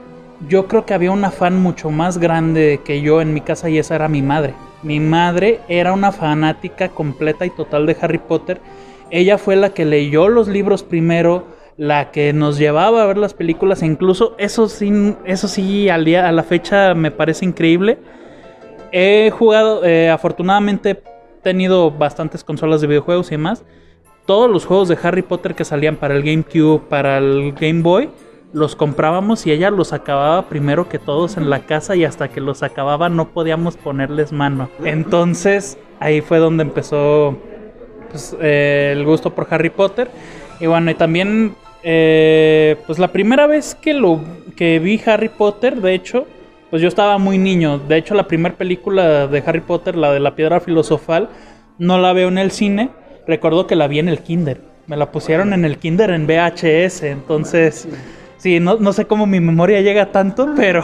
[0.48, 3.78] yo creo que había una fan mucho más grande que yo en mi casa y
[3.78, 4.56] esa era mi madre.
[4.82, 8.62] Mi madre era una fanática completa y total de Harry Potter.
[9.12, 11.46] Ella fue la que leyó los libros primero,
[11.78, 14.92] la que nos llevaba a ver las películas, e incluso eso sí,
[15.24, 18.00] eso sí al día, a la fecha me parece increíble.
[18.92, 21.00] He jugado, eh, afortunadamente
[21.42, 23.64] tenido bastantes consolas de videojuegos y demás.
[24.26, 28.10] Todos los juegos de Harry Potter que salían para el GameCube, para el Game Boy,
[28.54, 32.42] los comprábamos y ella los acababa primero que todos en la casa y hasta que
[32.42, 34.70] los acababa no podíamos ponerles mano.
[34.84, 37.38] Entonces ahí fue donde empezó
[38.10, 40.10] pues, eh, el gusto por Harry Potter.
[40.60, 44.20] Y bueno, y también eh, pues la primera vez que lo
[44.56, 46.28] que vi Harry Potter, de hecho,
[46.70, 47.80] pues yo estaba muy niño.
[47.80, 51.30] De hecho, la primera película de Harry Potter, la de la piedra filosofal,
[51.78, 52.90] no la veo en el cine.
[53.28, 54.62] Recuerdo que la vi en el kinder.
[54.86, 57.04] Me la pusieron en el kinder en VHS.
[57.04, 57.88] Entonces,
[58.38, 60.84] sí, no, no sé cómo mi memoria llega tanto, pero,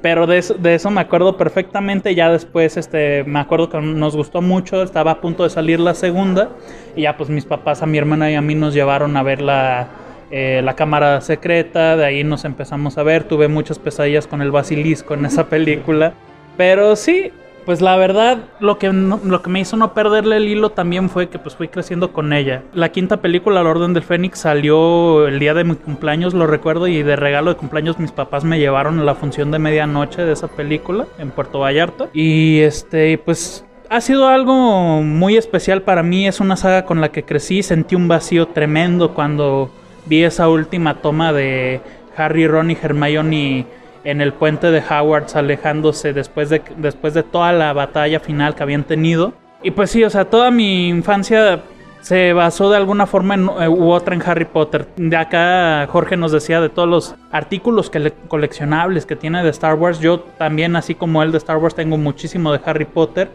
[0.00, 2.14] pero de, eso, de eso me acuerdo perfectamente.
[2.14, 4.82] Ya después este, me acuerdo que nos gustó mucho.
[4.82, 6.50] Estaba a punto de salir la segunda.
[6.96, 9.42] Y ya pues mis papás, a mi hermana y a mí nos llevaron a ver
[9.42, 9.88] la,
[10.36, 11.96] eh, la cámara secreta.
[11.96, 13.22] De ahí nos empezamos a ver.
[13.22, 16.12] Tuve muchas pesadillas con el basilisco en esa película.
[16.56, 17.30] Pero sí,
[17.64, 21.28] pues la verdad, lo que, lo que me hizo no perderle el hilo también fue
[21.28, 22.64] que pues fui creciendo con ella.
[22.74, 26.88] La quinta película, La Orden del Fénix, salió el día de mi cumpleaños, lo recuerdo,
[26.88, 30.32] y de regalo de cumpleaños mis papás me llevaron a la función de medianoche de
[30.32, 32.08] esa película en Puerto Vallarta.
[32.12, 37.12] Y este, pues ha sido algo muy especial para mí, es una saga con la
[37.12, 39.70] que crecí, sentí un vacío tremendo cuando
[40.06, 41.80] vi esa última toma de
[42.16, 43.66] Harry, Ron y Hermione
[44.04, 48.62] en el puente de Hogwarts alejándose después de, después de toda la batalla final que
[48.62, 49.32] habían tenido.
[49.62, 51.62] Y pues sí, o sea, toda mi infancia
[52.02, 54.86] se basó de alguna forma en, eh, u otra en Harry Potter.
[54.96, 59.48] De acá Jorge nos decía de todos los artículos que le- coleccionables que tiene de
[59.48, 60.00] Star Wars.
[60.00, 63.30] Yo también, así como él de Star Wars, tengo muchísimo de Harry Potter.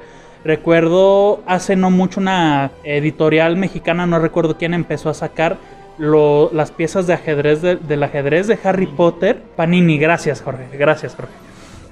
[0.45, 5.57] Recuerdo hace no mucho una editorial mexicana, no recuerdo quién, empezó a sacar
[5.99, 9.41] lo- las piezas de ajedrez de- del ajedrez de Harry Potter.
[9.55, 11.33] Panini, gracias Jorge, gracias Jorge.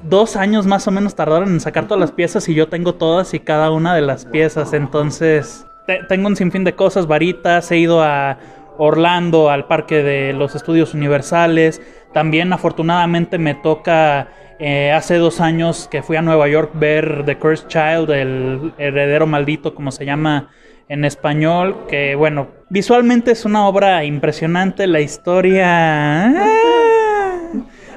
[0.03, 3.33] Dos años más o menos tardaron en sacar todas las piezas y yo tengo todas
[3.33, 4.73] y cada una de las piezas.
[4.73, 7.69] Entonces, te- tengo un sinfín de cosas, varitas.
[7.71, 8.37] He ido a
[8.77, 11.81] Orlando, al parque de los estudios universales.
[12.13, 17.37] También, afortunadamente, me toca eh, hace dos años que fui a Nueva York ver The
[17.37, 20.49] Cursed Child, el heredero maldito, como se llama
[20.89, 21.85] en español.
[21.87, 24.87] Que, bueno, visualmente es una obra impresionante.
[24.87, 26.27] La historia.
[26.27, 27.39] ah,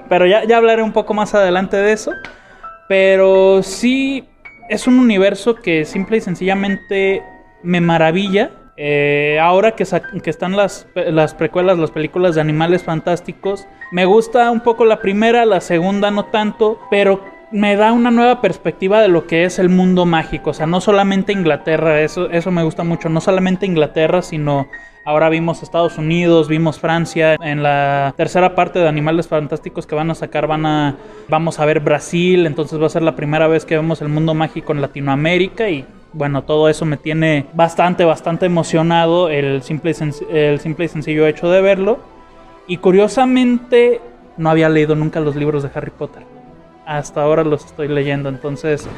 [0.09, 2.13] pero ya, ya hablaré un poco más adelante de eso.
[2.89, 4.29] Pero sí
[4.69, 7.23] es un universo que simple y sencillamente
[7.63, 8.51] me maravilla.
[8.77, 9.85] Eh, ahora que,
[10.23, 15.01] que están las, las precuelas, las películas de animales fantásticos, me gusta un poco la
[15.01, 17.23] primera, la segunda no tanto, pero
[17.53, 20.51] me da una nueva perspectiva de lo que es el mundo mágico.
[20.51, 24.69] O sea, no solamente Inglaterra, eso, eso me gusta mucho, no solamente Inglaterra, sino
[25.05, 27.35] ahora vimos Estados Unidos, vimos Francia.
[27.35, 30.97] En la tercera parte de Animales Fantásticos que van a sacar, van a,
[31.29, 32.47] vamos a ver Brasil.
[32.47, 35.85] Entonces va a ser la primera vez que vemos el mundo mágico en Latinoamérica y
[36.13, 41.27] bueno, todo eso me tiene bastante, bastante emocionado el simple y, el simple y sencillo
[41.27, 41.99] hecho de verlo.
[42.67, 44.01] Y curiosamente
[44.37, 46.30] no había leído nunca los libros de Harry Potter.
[46.91, 48.89] Hasta ahora los estoy leyendo, entonces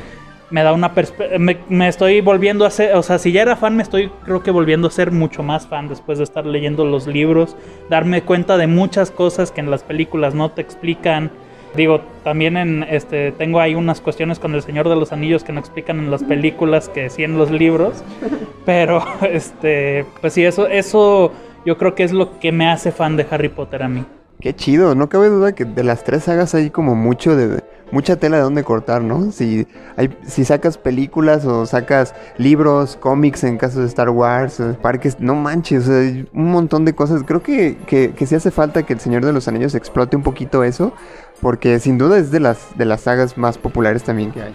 [0.48, 3.54] me da una perspe- me, me estoy volviendo a ser, o sea, si ya era
[3.54, 6.86] fan, me estoy creo que volviendo a ser mucho más fan después de estar leyendo
[6.86, 7.54] los libros,
[7.90, 11.30] darme cuenta de muchas cosas que en las películas no te explican.
[11.76, 15.52] Digo, también en este tengo ahí unas cuestiones con el Señor de los Anillos que
[15.52, 18.02] no explican en las películas que sí en los libros,
[18.64, 21.32] pero este, pues sí eso eso
[21.66, 24.04] yo creo que es lo que me hace fan de Harry Potter a mí.
[24.40, 28.16] Qué chido, no cabe duda que de las tres sagas hay como mucho de mucha
[28.16, 29.30] tela de dónde cortar, ¿no?
[29.30, 34.74] Si hay si sacas películas o sacas libros, cómics en caso de Star Wars, eh,
[34.80, 37.22] parques, no manches, o sea, hay un montón de cosas.
[37.24, 40.24] Creo que, que, que sí hace falta que el Señor de los Anillos explote un
[40.24, 40.92] poquito eso,
[41.40, 44.54] porque sin duda es de las de las sagas más populares también que hay.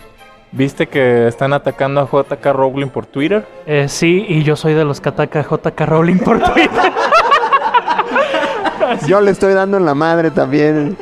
[0.52, 3.45] ¿Viste que están atacando a JK Rowling por Twitter?
[3.65, 6.91] Eh, sí, y yo soy de los que ataca a JK Rowling por Twitter.
[9.06, 10.97] Yo le estoy dando en la madre también.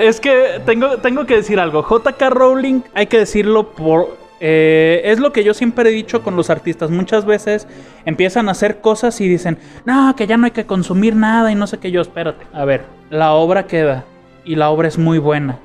[0.00, 1.82] Es que tengo, tengo que decir algo.
[1.82, 4.16] JK Rowling, hay que decirlo por...
[4.40, 6.90] eh, es lo que yo siempre he dicho con los artistas.
[6.90, 7.66] Muchas veces
[8.04, 11.54] empiezan a hacer cosas y dicen, no, que ya no hay que consumir nada y
[11.54, 12.44] no sé qué yo, espérate.
[12.52, 14.04] A ver, la obra queda
[14.44, 15.58] y la obra es muy buena.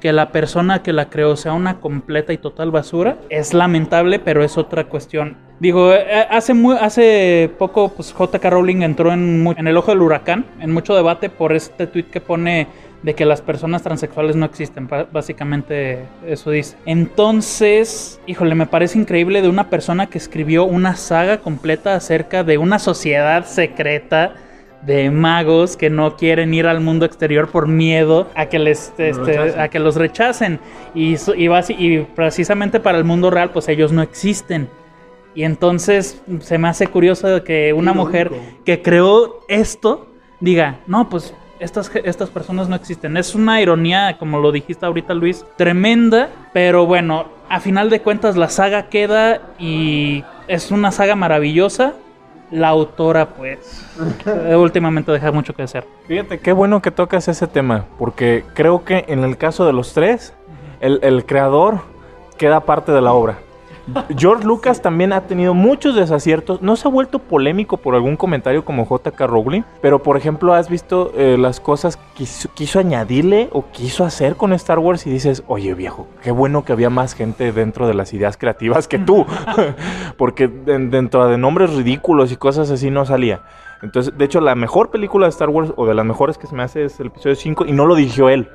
[0.00, 4.44] Que la persona que la creó sea una completa y total basura es lamentable, pero
[4.44, 5.36] es otra cuestión.
[5.58, 10.02] Digo, eh, hace, muy, hace poco pues, JK Rowling entró en, en el ojo del
[10.02, 12.68] huracán, en mucho debate por este tweet que pone
[13.02, 14.88] de que las personas transexuales no existen.
[15.12, 16.76] Básicamente eso dice.
[16.84, 22.58] Entonces, híjole, me parece increíble de una persona que escribió una saga completa acerca de
[22.58, 24.34] una sociedad secreta
[24.82, 29.60] de magos que no quieren ir al mundo exterior por miedo a que les este,
[29.60, 30.60] a que los rechacen
[30.94, 34.68] y, y, y precisamente para el mundo real pues ellos no existen
[35.34, 38.30] y entonces se me hace curioso que una mujer
[38.64, 44.38] que creó esto diga no pues estas, estas personas no existen es una ironía como
[44.38, 50.24] lo dijiste ahorita Luis tremenda pero bueno a final de cuentas la saga queda y
[50.46, 51.94] es una saga maravillosa
[52.50, 53.84] la autora, pues,
[54.26, 55.84] eh, últimamente deja mucho que desear.
[56.06, 59.92] Fíjate, qué bueno que tocas ese tema, porque creo que en el caso de los
[59.92, 60.32] tres,
[60.80, 61.80] el, el creador
[62.36, 63.38] queda parte de la obra.
[64.16, 66.60] George Lucas también ha tenido muchos desaciertos.
[66.62, 70.68] No se ha vuelto polémico por algún comentario como JK Rowling, pero por ejemplo, has
[70.68, 75.10] visto eh, las cosas que quiso, quiso añadirle o quiso hacer con Star Wars y
[75.10, 78.98] dices, oye viejo, qué bueno que había más gente dentro de las ideas creativas que
[78.98, 79.24] tú,
[80.16, 83.42] porque den- dentro de nombres ridículos y cosas así no salía.
[83.82, 86.54] Entonces, de hecho, la mejor película de Star Wars, o de las mejores que se
[86.54, 88.48] me hace, es el episodio 5, y no lo dirigió él.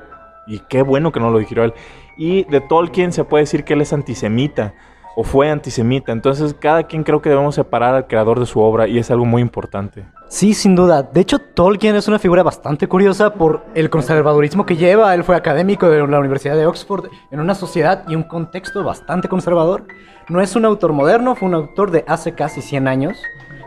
[0.46, 1.74] Y qué bueno que no lo dirigió él.
[2.18, 4.74] Y de Tolkien se puede decir que él es antisemita,
[5.16, 6.12] o fue antisemita.
[6.12, 9.26] Entonces, cada quien creo que debemos separar al creador de su obra, y es algo
[9.26, 10.06] muy importante.
[10.28, 11.04] Sí, sin duda.
[11.04, 15.14] De hecho, Tolkien es una figura bastante curiosa por el conservadurismo que lleva.
[15.14, 19.28] Él fue académico de la Universidad de Oxford en una sociedad y un contexto bastante
[19.28, 19.86] conservador.
[20.30, 23.18] No es un autor moderno, fue un autor de hace casi 100 años,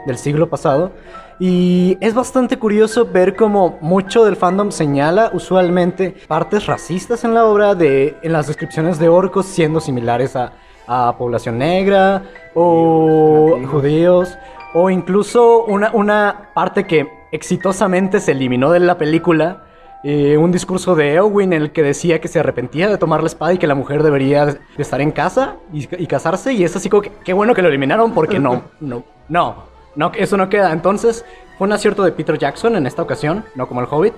[0.06, 0.92] del siglo pasado.
[1.38, 7.44] Y es bastante curioso ver cómo mucho del fandom señala usualmente partes racistas en la
[7.44, 10.52] obra, de, en las descripciones de orcos siendo similares a,
[10.86, 12.22] a población negra
[12.54, 14.36] o judíos,
[14.74, 19.62] o incluso una, una parte que exitosamente se eliminó de la película.
[20.02, 23.26] eh, un discurso de Eowyn en el que decía que se arrepentía de tomar la
[23.26, 26.52] espada y que la mujer debería de estar en casa y, y casarse.
[26.52, 29.64] Y es así como que qué bueno que lo eliminaron porque no, no, no,
[29.96, 30.70] no, eso no queda.
[30.72, 31.24] Entonces
[31.58, 34.14] fue un acierto de Peter Jackson en esta ocasión, no como el Hobbit.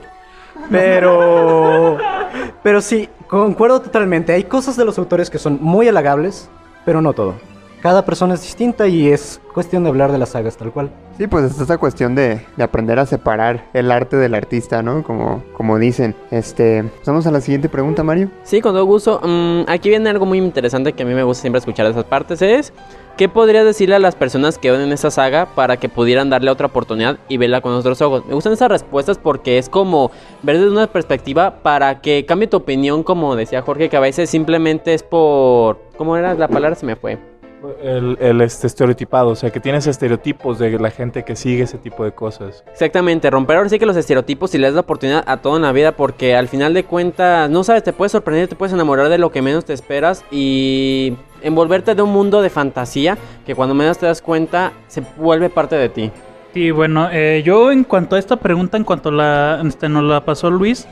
[0.71, 1.97] Pero,
[2.63, 4.33] pero sí, concuerdo totalmente.
[4.33, 6.51] Hay cosas de los autores que son muy halagables,
[6.89, 7.35] pero no todo.
[7.81, 10.91] Cada persona es distinta y es cuestión de hablar de las sagas tal cual.
[11.17, 15.03] Sí, pues es esta cuestión de, de aprender a separar el arte del artista, ¿no?
[15.03, 16.15] Como, como dicen.
[16.31, 18.31] Este, vamos a la siguiente pregunta, Mario.
[18.43, 19.21] Sí, con todo gusto.
[19.23, 22.43] Mm, aquí viene algo muy interesante que a mí me gusta siempre escuchar esas partes.
[22.43, 22.73] Es,
[23.17, 26.51] ¿qué podrías decirle a las personas que ven en esta saga para que pudieran darle
[26.51, 28.25] otra oportunidad y verla con otros ojos?
[28.27, 30.11] Me gustan esas respuestas porque es como
[30.43, 34.31] ver desde una perspectiva para que cambie tu opinión, como decía Jorge, que a veces
[34.31, 35.81] simplemente es por...
[35.97, 36.77] ¿Cómo era la palabra?
[36.77, 37.38] Se me fue.
[37.83, 41.79] El, el, este, estereotipado, o sea, que tienes estereotipos de la gente que sigue ese
[41.79, 42.65] tipo de cosas.
[42.71, 45.63] Exactamente, romper ahora sí que los estereotipos y le das la oportunidad a todo en
[45.63, 49.09] la vida porque al final de cuentas, no sabes, te puedes sorprender, te puedes enamorar
[49.09, 53.75] de lo que menos te esperas y envolverte de un mundo de fantasía que cuando
[53.75, 56.11] menos te das cuenta se vuelve parte de ti.
[56.55, 60.25] Sí, bueno, eh, yo en cuanto a esta pregunta, en cuanto la, este, nos la
[60.25, 60.87] pasó Luis,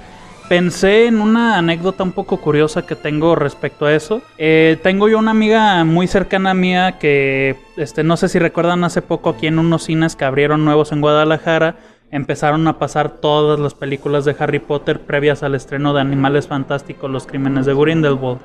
[0.48, 4.22] pensé en una anécdota un poco curiosa que tengo respecto a eso.
[4.38, 9.02] Eh, tengo yo una amiga muy cercana mía que, este, no sé si recuerdan hace
[9.02, 11.76] poco aquí en unos cines que abrieron nuevos en Guadalajara,
[12.10, 17.10] empezaron a pasar todas las películas de Harry Potter previas al estreno de Animales Fantásticos,
[17.10, 18.38] Los Crímenes de Grindelwald.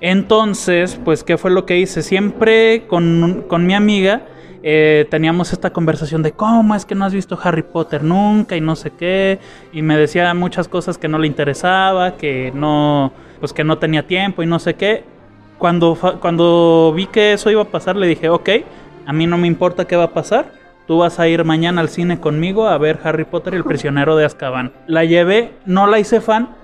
[0.00, 2.02] Entonces, pues, ¿qué fue lo que hice?
[2.02, 4.22] Siempre con, con mi amiga
[4.62, 8.60] eh, teníamos esta conversación de cómo es que no has visto Harry Potter nunca y
[8.60, 9.38] no sé qué.
[9.72, 14.06] Y me decía muchas cosas que no le interesaba, que no, pues que no tenía
[14.06, 15.04] tiempo y no sé qué.
[15.58, 18.48] Cuando, cuando vi que eso iba a pasar, le dije, ok,
[19.06, 20.52] a mí no me importa qué va a pasar.
[20.86, 24.16] Tú vas a ir mañana al cine conmigo a ver Harry Potter y el prisionero
[24.16, 24.72] de Azkaban.
[24.86, 26.56] La llevé, no la hice fan,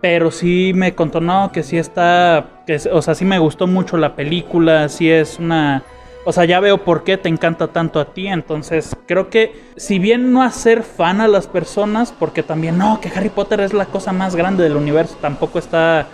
[0.00, 3.96] pero sí me contó, no, que sí está, que, o sea, sí me gustó mucho
[3.96, 5.82] la película, sí es una...
[6.26, 9.98] O sea, ya veo por qué te encanta tanto a ti, entonces creo que si
[9.98, 13.86] bien no hacer fan a las personas, porque también, no, que Harry Potter es la
[13.86, 16.06] cosa más grande del universo, tampoco está,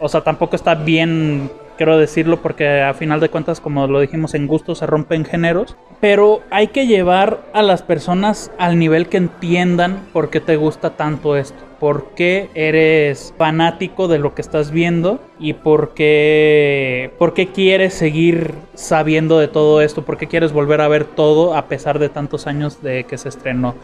[0.00, 4.34] o sea, tampoco está bien, quiero decirlo, porque a final de cuentas, como lo dijimos,
[4.34, 5.76] en gusto se rompen géneros.
[6.00, 10.90] Pero hay que llevar a las personas al nivel que entiendan por qué te gusta
[10.90, 11.58] tanto esto.
[11.80, 17.94] Por qué eres fanático de lo que estás viendo y por qué, por qué quieres
[17.94, 22.08] seguir sabiendo de todo esto, por qué quieres volver a ver todo a pesar de
[22.08, 23.74] tantos años de que se estrenó.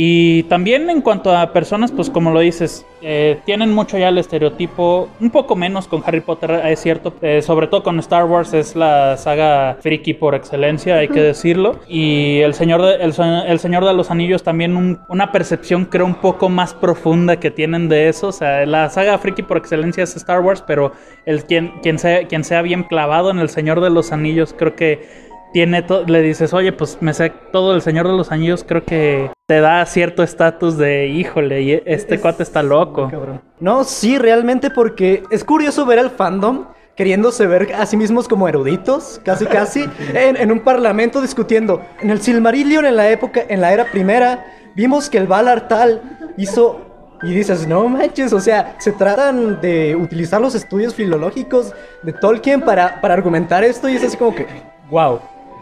[0.00, 4.18] Y también en cuanto a personas, pues como lo dices, eh, tienen mucho ya el
[4.18, 8.54] estereotipo, un poco menos con Harry Potter, es cierto, eh, sobre todo con Star Wars
[8.54, 11.80] es la saga friki por excelencia, hay que decirlo.
[11.88, 13.12] Y el Señor de, el,
[13.48, 17.50] el Señor de los Anillos también un- una percepción creo un poco más profunda que
[17.50, 18.28] tienen de eso.
[18.28, 20.92] O sea, la saga friki por excelencia es Star Wars, pero
[21.26, 24.76] el quien, quien, sea, quien sea bien clavado en el Señor de los Anillos creo
[24.76, 25.08] que
[25.52, 29.30] tiene le dices, oye, pues me sé todo el Señor de los Anillos, creo que
[29.48, 33.08] te da cierto estatus de, híjole, y este cuate está loco.
[33.10, 33.40] Cabrón.
[33.60, 38.46] No, sí, realmente porque es curioso ver al fandom queriéndose ver a sí mismos como
[38.46, 41.80] eruditos, casi casi, en, en un parlamento discutiendo.
[42.02, 46.34] En el Silmarillion, en la época, en la era primera, vimos que el Valar tal
[46.36, 46.84] hizo...
[47.22, 52.60] Y dices, no manches, o sea, se tratan de utilizar los estudios filológicos de Tolkien
[52.60, 54.46] para, para argumentar esto y es así como que,
[54.90, 55.18] wow,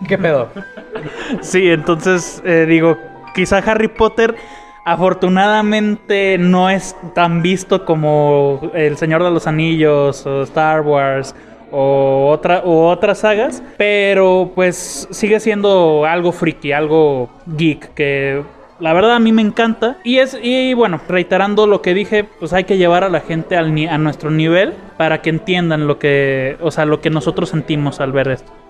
[0.09, 0.51] ¿qué pedo?
[1.41, 2.97] Sí, entonces eh, digo,
[3.37, 4.35] quizá Harry Potter
[4.87, 11.35] afortunadamente no es tan visto como El Señor de los Anillos o Star Wars
[11.71, 18.43] o, o otras sagas, pero pues sigue siendo algo friki, algo geek que
[18.79, 22.55] la verdad a mí me encanta y es y bueno, reiterando lo que dije, pues
[22.55, 26.57] hay que llevar a la gente al a nuestro nivel para que entiendan lo que,
[26.63, 28.66] o sea, lo que nosotros sentimos al ver esto.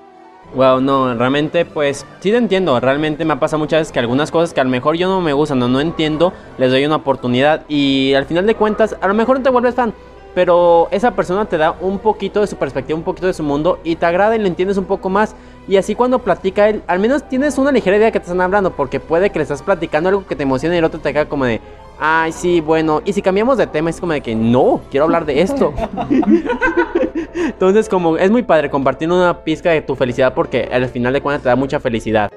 [0.54, 4.54] Wow, no, realmente pues sí te entiendo, realmente me pasa muchas veces que algunas cosas
[4.54, 7.64] que a lo mejor yo no me gustan o no entiendo, les doy una oportunidad
[7.68, 9.92] y al final de cuentas a lo mejor no te vuelves fan,
[10.36, 13.80] pero esa persona te da un poquito de su perspectiva, un poquito de su mundo
[13.84, 15.34] y te agrada y le entiendes un poco más.
[15.66, 18.70] Y así cuando platica él, al menos tienes una ligera idea que te están hablando
[18.70, 21.26] porque puede que le estás platicando algo que te emociona y el otro te queda
[21.26, 21.62] como de...
[21.98, 23.00] Ay, sí, bueno.
[23.04, 25.72] Y si cambiamos de tema, es como de que no, quiero hablar de esto.
[27.34, 31.20] Entonces, como es muy padre compartir una pizca de tu felicidad porque al final de
[31.20, 32.30] cuentas te da mucha felicidad.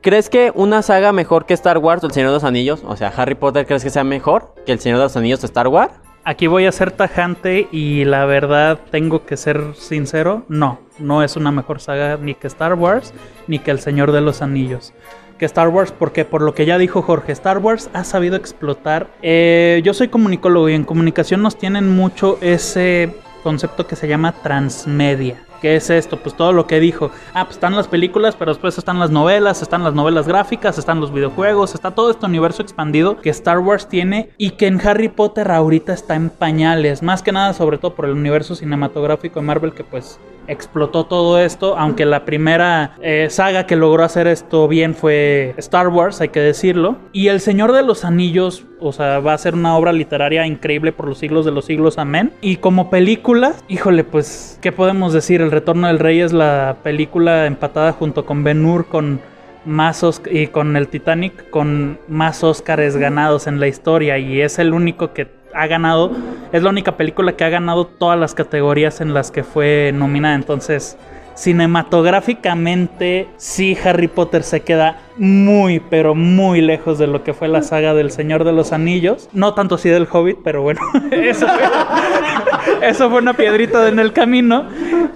[0.00, 2.94] ¿Crees que una saga mejor que Star Wars o El Señor de los Anillos, o
[2.94, 5.66] sea, Harry Potter, crees que sea mejor que El Señor de los Anillos o Star
[5.68, 5.94] Wars?
[6.24, 11.36] Aquí voy a ser tajante y la verdad tengo que ser sincero, no, no es
[11.36, 13.14] una mejor saga ni que Star Wars
[13.46, 14.92] ni que El Señor de los Anillos.
[15.38, 19.08] Que Star Wars, porque por lo que ya dijo Jorge, Star Wars ha sabido explotar.
[19.22, 24.32] Eh, yo soy comunicólogo y en comunicación nos tienen mucho ese concepto que se llama
[24.42, 25.42] transmedia.
[25.64, 26.18] ¿Qué es esto?
[26.18, 27.10] Pues todo lo que dijo.
[27.32, 31.00] Ah, pues están las películas, pero después están las novelas, están las novelas gráficas, están
[31.00, 35.08] los videojuegos, está todo este universo expandido que Star Wars tiene y que en Harry
[35.08, 37.02] Potter ahorita está en pañales.
[37.02, 41.38] Más que nada, sobre todo por el universo cinematográfico de Marvel que pues explotó todo
[41.38, 46.28] esto, aunque la primera eh, saga que logró hacer esto bien fue Star Wars, hay
[46.28, 46.98] que decirlo.
[47.12, 50.92] Y El Señor de los Anillos, o sea, va a ser una obra literaria increíble
[50.92, 52.32] por los siglos de los siglos, amén.
[52.40, 55.40] Y como película, híjole, pues, ¿qué podemos decir?
[55.40, 59.20] El Retorno del Rey es la película empatada junto con Ben Hur con
[59.64, 64.58] más Osc- y con el Titanic con más Óscares ganados en la historia y es
[64.58, 66.10] el único que ha ganado,
[66.52, 70.34] es la única película que ha ganado todas las categorías en las que fue nominada,
[70.34, 70.98] entonces
[71.34, 77.62] cinematográficamente sí Harry Potter se queda muy pero muy lejos de lo que fue la
[77.62, 82.88] saga del Señor de los Anillos, no tanto así del Hobbit, pero bueno, eso fue,
[82.88, 84.66] eso fue una piedrita en el camino.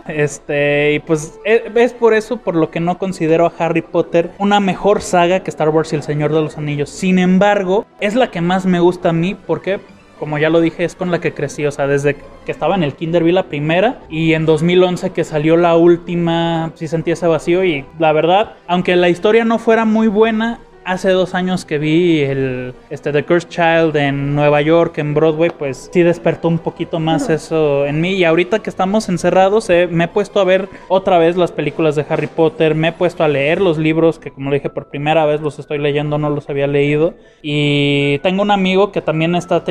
[0.06, 4.30] Este, y pues e- es por eso por lo que no considero a Harry Potter
[4.38, 6.88] una mejor saga que Star Wars y El Señor de los Anillos.
[6.88, 9.80] Sin embargo, es la que más me gusta a mí porque
[10.18, 12.82] como ya lo dije, es con la que crecí, o sea, desde que estaba en
[12.82, 17.26] el kinder vi la primera y en 2011 que salió la última, sí sentí ese
[17.26, 21.78] vacío y la verdad, aunque la historia no fuera muy buena, hace dos años que
[21.78, 26.58] vi el este The Cursed Child en Nueva York, en Broadway, pues sí despertó un
[26.58, 28.14] poquito más eso en mí.
[28.14, 31.94] Y ahorita que estamos encerrados, eh, me he puesto a ver otra vez las películas
[31.94, 34.88] de Harry Potter, me he puesto a leer los libros que como le dije por
[34.88, 37.14] primera vez los estoy leyendo, no los había leído.
[37.42, 39.62] Y tengo un amigo que también está,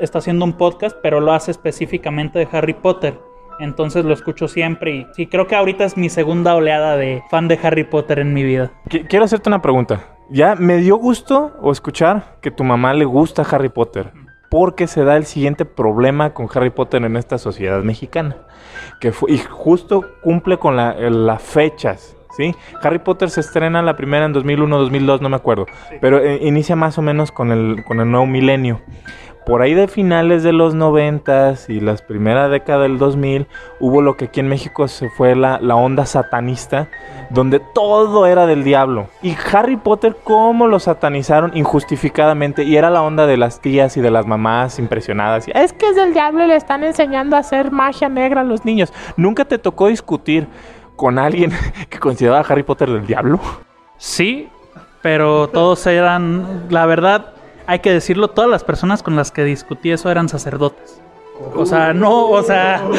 [0.00, 3.14] está haciendo un podcast, pero lo hace específicamente de Harry Potter.
[3.58, 7.48] Entonces lo escucho siempre y sí, creo que ahorita es mi segunda oleada de fan
[7.48, 8.70] de Harry Potter en mi vida.
[8.90, 10.00] Qu- Quiero hacerte una pregunta.
[10.30, 14.12] Ya me dio gusto o escuchar que tu mamá le gusta Harry Potter.
[14.50, 18.36] Porque se da el siguiente problema con Harry Potter en esta sociedad mexicana.
[19.00, 22.16] Que fu- y justo cumple con la- eh, las fechas.
[22.36, 22.52] ¿sí?
[22.82, 25.66] Harry Potter se estrena la primera en 2001, 2002, no me acuerdo.
[26.00, 28.80] Pero eh, inicia más o menos con el, con el nuevo milenio.
[29.46, 33.46] Por ahí de finales de los 90 y las primeras décadas del 2000
[33.78, 36.88] hubo lo que aquí en México se fue la, la onda satanista,
[37.28, 39.08] donde todo era del diablo.
[39.22, 42.64] Y Harry Potter, ¿cómo lo satanizaron injustificadamente?
[42.64, 45.46] Y era la onda de las tías y de las mamás impresionadas.
[45.54, 48.94] Es que es del diablo le están enseñando a hacer magia negra a los niños.
[49.18, 50.48] ¿Nunca te tocó discutir
[50.96, 51.52] con alguien
[51.90, 53.40] que consideraba a Harry Potter del diablo?
[53.98, 54.48] Sí,
[55.02, 57.33] pero todos eran, la verdad,
[57.66, 61.00] hay que decirlo, todas las personas con las que discutí eso eran sacerdotes.
[61.54, 62.82] O sea, no, o sea...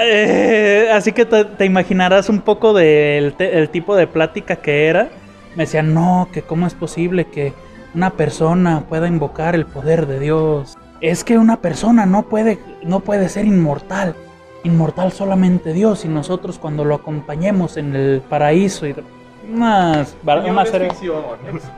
[0.00, 3.34] Eh, así que te, te imaginarás un poco del
[3.70, 5.10] tipo de plática que era.
[5.54, 7.52] Me decían, no, que cómo es posible que
[7.94, 10.76] una persona pueda invocar el poder de Dios.
[11.00, 14.14] Es que una persona no puede, no puede ser inmortal.
[14.64, 18.86] Inmortal solamente Dios y nosotros cuando lo acompañemos en el paraíso.
[18.86, 18.94] Y
[19.50, 20.16] unas,
[20.52, 20.88] una serie-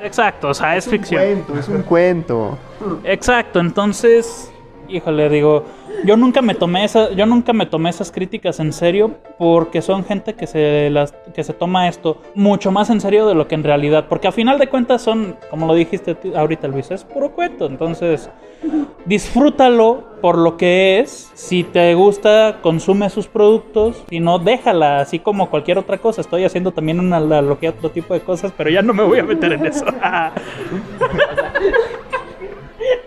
[0.03, 1.23] Exacto, o sea, es ficción.
[1.23, 2.59] Cuento, es un cuento.
[3.05, 4.53] Exacto, entonces,
[4.89, 5.65] híjole, digo,
[6.05, 10.05] yo nunca me tomé esa, yo nunca me tomé esas críticas en serio porque son
[10.05, 13.55] gente que se las que se toma esto mucho más en serio de lo que
[13.55, 17.33] en realidad, porque a final de cuentas son, como lo dijiste ahorita Luis, es puro
[17.33, 18.31] cuento, entonces
[19.05, 25.19] disfrútalo por lo que es, si te gusta, consume sus productos, si no, déjala, así
[25.19, 28.71] como cualquier otra cosa, estoy haciendo también una analogía a otro tipo de cosas, pero
[28.71, 29.85] ya no me voy a meter en eso.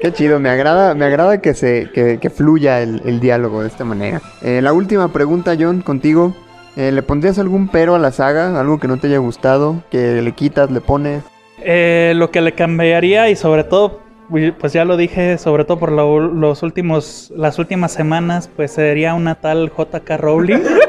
[0.02, 3.68] Qué chido, me agrada, me agrada que se que, que fluya el, el diálogo de
[3.68, 4.22] esta manera.
[4.42, 6.34] Eh, la última pregunta, John, contigo.
[6.78, 8.58] Eh, ¿Le pondrías algún pero a la saga?
[8.60, 9.84] ¿Algo que no te haya gustado?
[9.92, 11.24] ¿Que le quitas, le pones?
[11.62, 14.00] Eh, lo que le cambiaría y sobre todo,
[14.60, 19.14] pues ya lo dije, sobre todo por lo- los últimos, las últimas semanas, pues sería
[19.16, 20.60] una tal JK Rowling.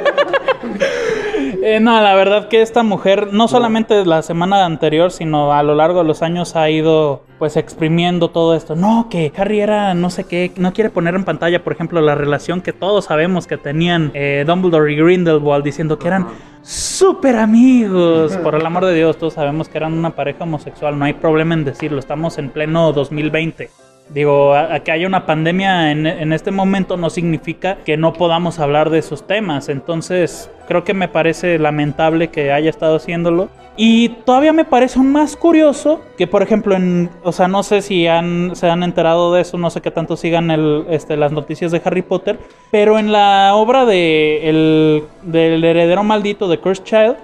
[1.62, 5.74] Eh, no, la verdad que esta mujer, no solamente la semana anterior, sino a lo
[5.74, 8.76] largo de los años ha ido pues exprimiendo todo esto.
[8.76, 12.14] No, que Harry era no sé qué, no quiere poner en pantalla, por ejemplo, la
[12.14, 16.28] relación que todos sabemos que tenían eh, Dumbledore y Grindelwald diciendo que eran
[16.62, 18.36] súper amigos.
[18.38, 21.54] Por el amor de Dios, todos sabemos que eran una pareja homosexual, no hay problema
[21.54, 23.70] en decirlo, estamos en pleno 2020.
[24.12, 28.90] Digo, a, que haya una pandemia en, este momento no significa que no podamos hablar
[28.90, 29.68] de esos temas.
[29.68, 33.48] Entonces, creo que me parece lamentable que haya estado haciéndolo.
[33.76, 37.82] Y todavía me parece aún más curioso que, por ejemplo, en, o sea, no sé
[37.82, 40.50] si se han enterado de eso, no sé qué tanto sigan
[40.90, 42.38] este, las noticias de Harry Potter,
[42.70, 47.16] pero en la obra de el, del heredero maldito de Cursed Child,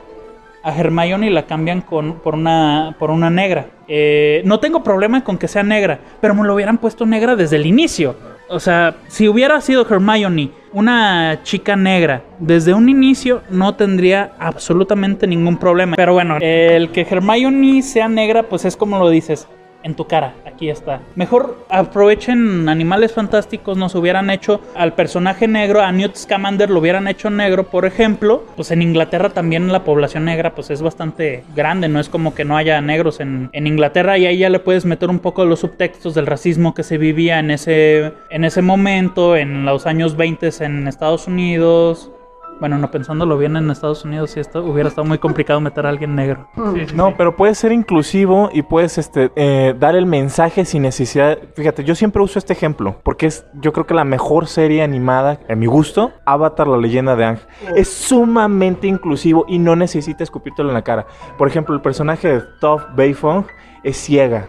[0.66, 3.66] a Hermione la cambian con, por, una, por una negra.
[3.86, 7.54] Eh, no tengo problema con que sea negra, pero me lo hubieran puesto negra desde
[7.54, 8.16] el inicio.
[8.48, 15.28] O sea, si hubiera sido Hermione una chica negra desde un inicio, no tendría absolutamente
[15.28, 15.94] ningún problema.
[15.94, 19.46] Pero bueno, el que Hermione sea negra, pues es como lo dices.
[19.86, 21.00] En tu cara, aquí está.
[21.14, 27.06] Mejor aprovechen Animales Fantásticos, nos hubieran hecho al personaje negro, a Newt Scamander lo hubieran
[27.06, 28.42] hecho negro, por ejemplo.
[28.56, 32.44] Pues en Inglaterra también la población negra pues es bastante grande, no es como que
[32.44, 35.60] no haya negros en, en Inglaterra y ahí ya le puedes meter un poco los
[35.60, 40.50] subtextos del racismo que se vivía en ese, en ese momento, en los años 20
[40.64, 42.10] en Estados Unidos.
[42.58, 45.90] Bueno, no pensándolo bien en Estados Unidos, sí esto hubiera estado muy complicado meter a
[45.90, 46.48] alguien negro.
[46.94, 51.38] No, pero puedes ser inclusivo y puedes este, eh, dar el mensaje sin necesidad.
[51.54, 55.40] Fíjate, yo siempre uso este ejemplo porque es, yo creo que la mejor serie animada,
[55.48, 57.38] a mi gusto, Avatar, la leyenda de Aang.
[57.74, 61.06] Es sumamente inclusivo y no necesita escupírtelo en la cara.
[61.36, 63.44] Por ejemplo, el personaje de Toph Beifong
[63.82, 64.48] es ciega.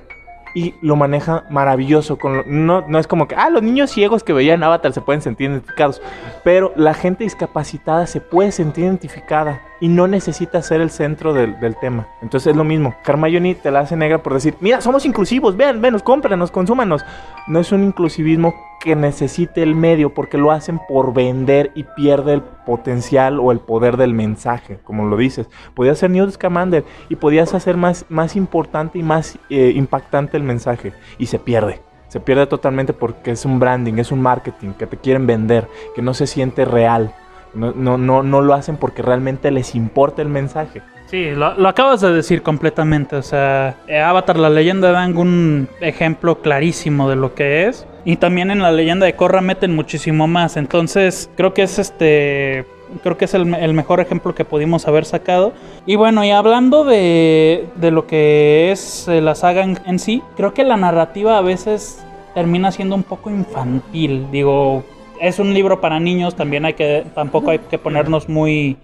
[0.53, 2.17] Y lo maneja maravilloso.
[2.17, 5.21] Con no, no es como que, ah, los niños ciegos que veían Avatar se pueden
[5.21, 6.01] sentir identificados.
[6.43, 9.61] Pero la gente discapacitada se puede sentir identificada.
[9.79, 12.07] Y no necesita ser el centro del, del tema.
[12.21, 12.95] Entonces es lo mismo.
[13.05, 17.05] Hermione te la hace negra por decir, mira, somos inclusivos, vean, venos, cómpranos, consúmanos.
[17.47, 22.33] No es un inclusivismo que necesite el medio porque lo hacen por vender y pierde
[22.33, 25.49] el potencial o el poder del mensaje, como lo dices.
[25.73, 30.43] Podías ser Newt Scamander y podías hacer más, más importante y más eh, impactante el
[30.43, 31.81] mensaje y se pierde.
[32.07, 36.01] Se pierde totalmente porque es un branding, es un marketing que te quieren vender, que
[36.01, 37.13] no se siente real.
[37.53, 40.81] No, no, no, no lo hacen porque realmente les importa el mensaje.
[41.07, 43.15] Sí, lo, acabas de decir completamente.
[43.15, 47.87] O sea, eh, Avatar, la leyenda de Aang, un ejemplo clarísimo de lo que es.
[48.03, 50.57] Y también en la leyenda de Korra meten muchísimo más.
[50.57, 52.65] Entonces, creo que es este.
[53.03, 55.53] Creo que es el, mejor ejemplo que pudimos haber sacado.
[55.85, 60.53] Y bueno, y hablando de, de lo que es eh, la saga en sí, creo
[60.53, 64.27] que la narrativa a veces termina siendo un poco infantil.
[64.31, 64.85] Digo,
[65.21, 68.77] es un libro para niños, también hay que, tampoco hay que ponernos muy,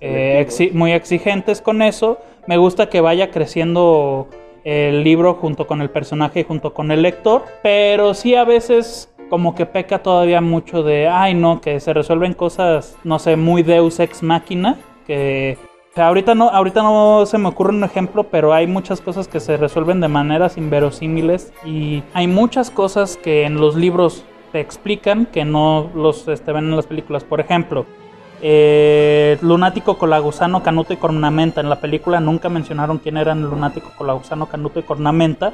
[0.00, 2.18] eh, exi- muy exigentes con eso.
[2.46, 4.28] Me gusta que vaya creciendo
[4.64, 9.08] el libro junto con el personaje y junto con el lector, pero sí a veces
[9.30, 13.62] como que peca todavía mucho de, ay no, que se resuelven cosas, no sé, muy
[13.62, 14.76] deus ex máquina,
[15.06, 15.56] que
[15.92, 19.28] o sea, ahorita no, ahorita no se me ocurre un ejemplo, pero hay muchas cosas
[19.28, 24.24] que se resuelven de maneras inverosímiles y hay muchas cosas que en los libros
[24.60, 27.24] explican que no los este, ven en las películas.
[27.24, 27.86] Por ejemplo,
[28.42, 31.60] eh, Lunático, Colagusano, Canuto y Cornamenta.
[31.60, 35.52] En la película nunca mencionaron quién eran Lunático, Colagusano, Canuto y Cornamenta.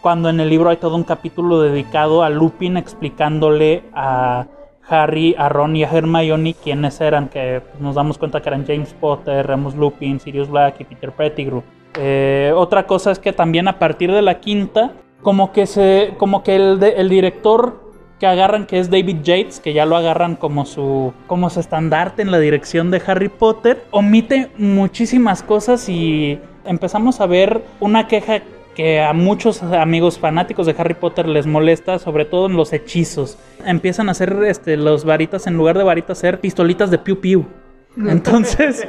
[0.00, 4.46] Cuando en el libro hay todo un capítulo dedicado a Lupin explicándole a
[4.88, 8.94] Harry, a Ron y a Hermione quiénes eran, que nos damos cuenta que eran James
[8.94, 11.62] Potter, Remus Lupin, Sirius Black y Peter Pettigrew.
[11.98, 14.92] Eh, otra cosa es que también a partir de la quinta,
[15.22, 17.89] como que se, como que el, el director
[18.20, 22.20] que agarran, que es David Yates, que ya lo agarran como su, como su estandarte
[22.20, 28.42] en la dirección de Harry Potter, omite muchísimas cosas y empezamos a ver una queja
[28.74, 33.38] que a muchos amigos fanáticos de Harry Potter les molesta, sobre todo en los hechizos.
[33.64, 37.46] Empiezan a hacer este, los varitas, en lugar de varitas, hacer pistolitas de piu piu.
[38.08, 38.86] Entonces,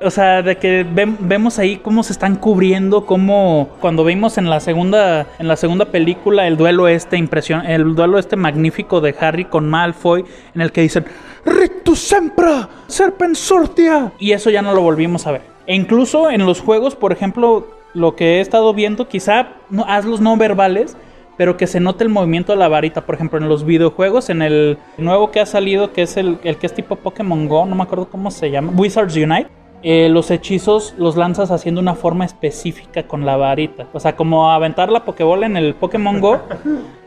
[0.00, 4.58] o sea, de que vemos ahí cómo se están cubriendo, cómo cuando vimos en la
[4.58, 9.44] segunda en la segunda película el duelo este impresión, el duelo este magnífico de Harry
[9.44, 10.24] con Malfoy
[10.54, 11.04] en el que dicen
[11.44, 15.42] Rictus sempra, serpensortia y eso ya no lo volvimos a ver.
[15.66, 20.20] E incluso en los juegos, por ejemplo, lo que he estado viendo, quizá no, hazlos
[20.20, 20.96] no verbales,
[21.40, 23.06] pero que se note el movimiento de la varita.
[23.06, 26.58] Por ejemplo, en los videojuegos, en el nuevo que ha salido, que es el, el
[26.58, 29.48] que es tipo Pokémon Go, no me acuerdo cómo se llama, Wizards Unite.
[29.82, 33.86] eh, los hechizos los lanzas haciendo una forma específica con la varita.
[33.94, 36.40] O sea, como aventar la Pokébola en el Pokémon Go.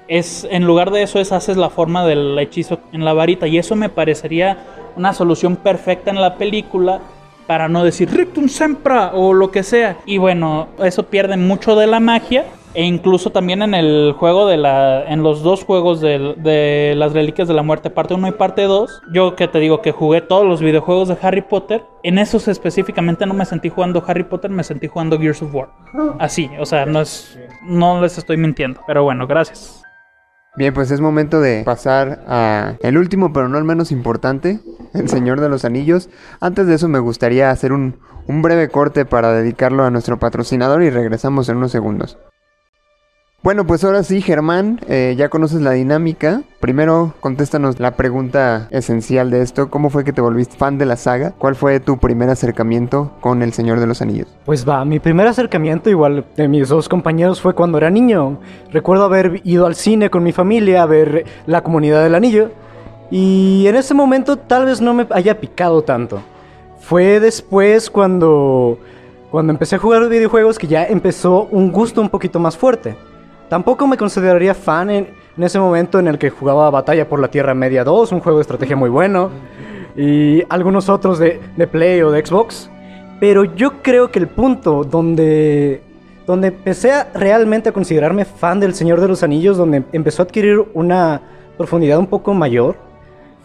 [0.07, 3.45] Es, en lugar de eso es haces la forma del hechizo en la varita.
[3.45, 4.57] Y eso me parecería
[4.95, 7.01] una solución perfecta en la película
[7.45, 9.97] para no decir Rictum Sempra o lo que sea.
[10.07, 12.45] Y bueno, eso pierde mucho de la magia.
[12.76, 15.03] E incluso también en el juego de la.
[15.07, 18.63] En los dos juegos del- de, las Reliquias de la Muerte, parte 1 y parte
[18.63, 19.01] 2.
[19.13, 21.84] Yo que te digo que jugué todos los videojuegos de Harry Potter.
[22.01, 25.69] En esos específicamente no me sentí jugando Harry Potter, me sentí jugando Gears of War.
[26.19, 27.38] Así, o sea, no es.
[27.63, 28.82] No les estoy mintiendo.
[28.88, 29.84] Pero bueno, gracias.
[30.55, 34.59] Bien, pues es momento de pasar a el último, pero no el menos importante,
[34.93, 36.09] el Señor de los Anillos.
[36.41, 40.84] Antes de eso me gustaría hacer un, un breve corte para dedicarlo a nuestro patrocinador
[40.84, 42.19] y regresamos en unos segundos.
[43.44, 46.44] Bueno, pues ahora sí, Germán, eh, ya conoces la dinámica.
[46.62, 49.70] Primero, contéstanos la pregunta esencial de esto.
[49.70, 51.34] ¿Cómo fue que te volviste fan de la saga?
[51.38, 54.30] ¿Cuál fue tu primer acercamiento con El Señor de los Anillos?
[54.46, 58.39] Pues va, mi primer acercamiento igual de mis dos compañeros fue cuando era niño.
[58.72, 62.50] Recuerdo haber ido al cine con mi familia a ver La Comunidad del Anillo
[63.12, 66.22] y en ese momento tal vez no me haya picado tanto.
[66.80, 68.80] Fue después cuando
[69.32, 72.96] cuando empecé a jugar videojuegos que ya empezó un gusto un poquito más fuerte.
[73.54, 77.54] Tampoco me consideraría fan en, ese momento en el que jugaba Batalla por la Tierra
[77.54, 79.30] Media 2, un juego de estrategia muy bueno,
[79.95, 82.72] y algunos otros de, de Play o de Xbox.
[83.20, 85.84] Pero yo creo que el punto donde,
[86.26, 90.26] donde empecé a realmente a considerarme fan del Señor de los Anillos, donde empezó a
[90.26, 91.22] adquirir una
[91.56, 92.76] profundidad un poco mayor,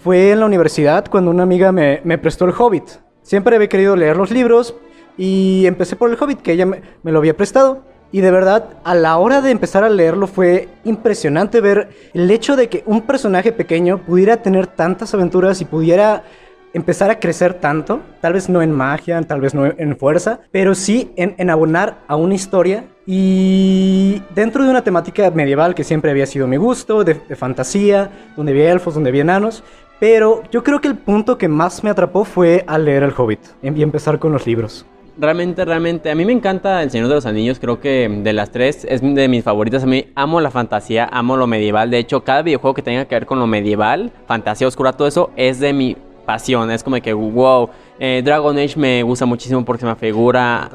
[0.03, 2.89] fue en la universidad cuando una amiga me, me prestó el Hobbit.
[3.21, 4.75] Siempre había querido leer los libros
[5.19, 7.83] y empecé por el Hobbit, que ella me lo había prestado.
[8.11, 12.57] Y de verdad, a la hora de empezar a leerlo fue impresionante ver el hecho
[12.57, 16.23] de que un personaje pequeño pudiera tener tantas aventuras y pudiera
[16.73, 20.75] empezar a crecer tanto, tal vez no en magia, tal vez no en fuerza, pero
[20.75, 26.11] sí en, en abonar a una historia y dentro de una temática medieval que siempre
[26.11, 29.63] había sido mi gusto, de, de fantasía, donde había elfos, donde había enanos,
[29.99, 33.41] Pero yo creo que el punto que más me atrapó fue al leer El Hobbit
[33.63, 34.87] y empezar con los libros.
[35.21, 38.53] Realmente, realmente, a mí me encanta El Señor de los Anillos, creo que de las
[38.53, 39.83] tres es de mis favoritas.
[39.83, 41.91] A mí amo la fantasía, amo lo medieval.
[41.91, 45.31] De hecho, cada videojuego que tenga que ver con lo medieval, fantasía oscura, todo eso
[45.35, 46.71] es de mi pasión.
[46.71, 50.71] Es como que, wow, eh, Dragon Age me gusta muchísimo porque se me figura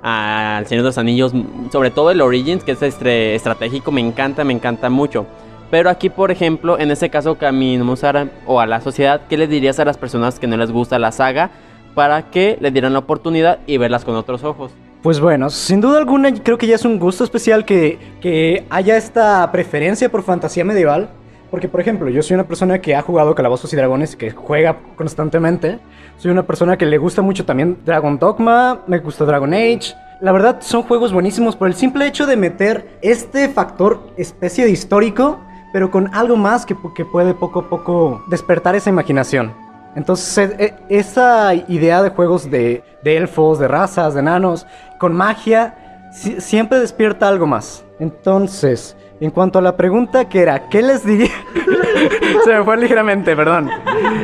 [0.00, 1.32] al Señor de los Anillos,
[1.72, 5.26] sobre todo el Origins, que es este, estratégico, me encanta, me encanta mucho.
[5.72, 7.94] Pero aquí, por ejemplo, en este caso, Camino
[8.46, 11.10] o a la sociedad, ¿qué le dirías a las personas que no les gusta la
[11.10, 11.50] saga?
[11.98, 14.70] Para que le dieran la oportunidad y verlas con otros ojos.
[15.02, 18.96] Pues bueno, sin duda alguna creo que ya es un gusto especial que, que haya
[18.96, 21.08] esta preferencia por fantasía medieval.
[21.50, 24.78] Porque, por ejemplo, yo soy una persona que ha jugado Calabozos y Dragones, que juega
[24.94, 25.80] constantemente.
[26.18, 29.92] Soy una persona que le gusta mucho también Dragon Dogma, me gusta Dragon Age.
[30.20, 34.70] La verdad, son juegos buenísimos por el simple hecho de meter este factor especie de
[34.70, 35.40] histórico,
[35.72, 39.67] pero con algo más que, que puede poco a poco despertar esa imaginación.
[39.98, 44.64] Entonces, e, esa idea de juegos de, elfos, de razas, de enanos,
[44.96, 47.84] con magia, siempre despierta algo más.
[47.98, 51.32] Entonces, en cuanto a la pregunta que era, ¿qué les diría?
[52.44, 53.70] Se me fue ligeramente, perdón.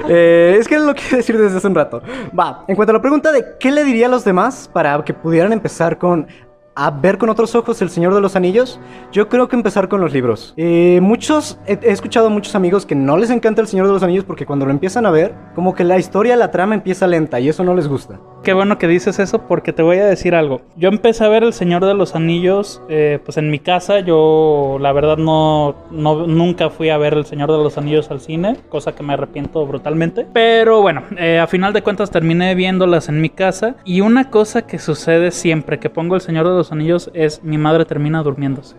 [0.08, 2.00] Eh, es que lo quiero decir desde hace un rato.
[2.38, 5.12] Va, en cuanto a la pregunta de qué le diría a los demás para que
[5.12, 6.28] pudieran empezar con
[6.76, 8.80] a ver con otros ojos El Señor de los Anillos,
[9.12, 10.54] yo creo que empezar con los libros.
[10.56, 14.02] Eh, muchos, he, escuchado a muchos amigos que no les encanta El Señor de los
[14.02, 17.40] Anillos porque cuando lo empiezan a ver, como que la historia, la trama empieza lenta
[17.40, 18.18] y eso no les gusta.
[18.42, 20.60] Qué bueno que dices eso porque te voy a decir algo.
[20.76, 24.76] Yo empecé a ver El Señor de los Anillos, eh, pues en mi casa, yo
[24.80, 28.58] la verdad no, no, nunca fui a ver El Señor de los Anillos al cine,
[28.68, 30.26] cosa que me arrepiento brutalmente.
[30.32, 34.66] Pero bueno, eh, a final de cuentas terminé viéndolas en mi casa y una cosa
[34.66, 38.76] que sucede siempre que pongo El Señor de los Anillos es mi madre termina durmiéndose.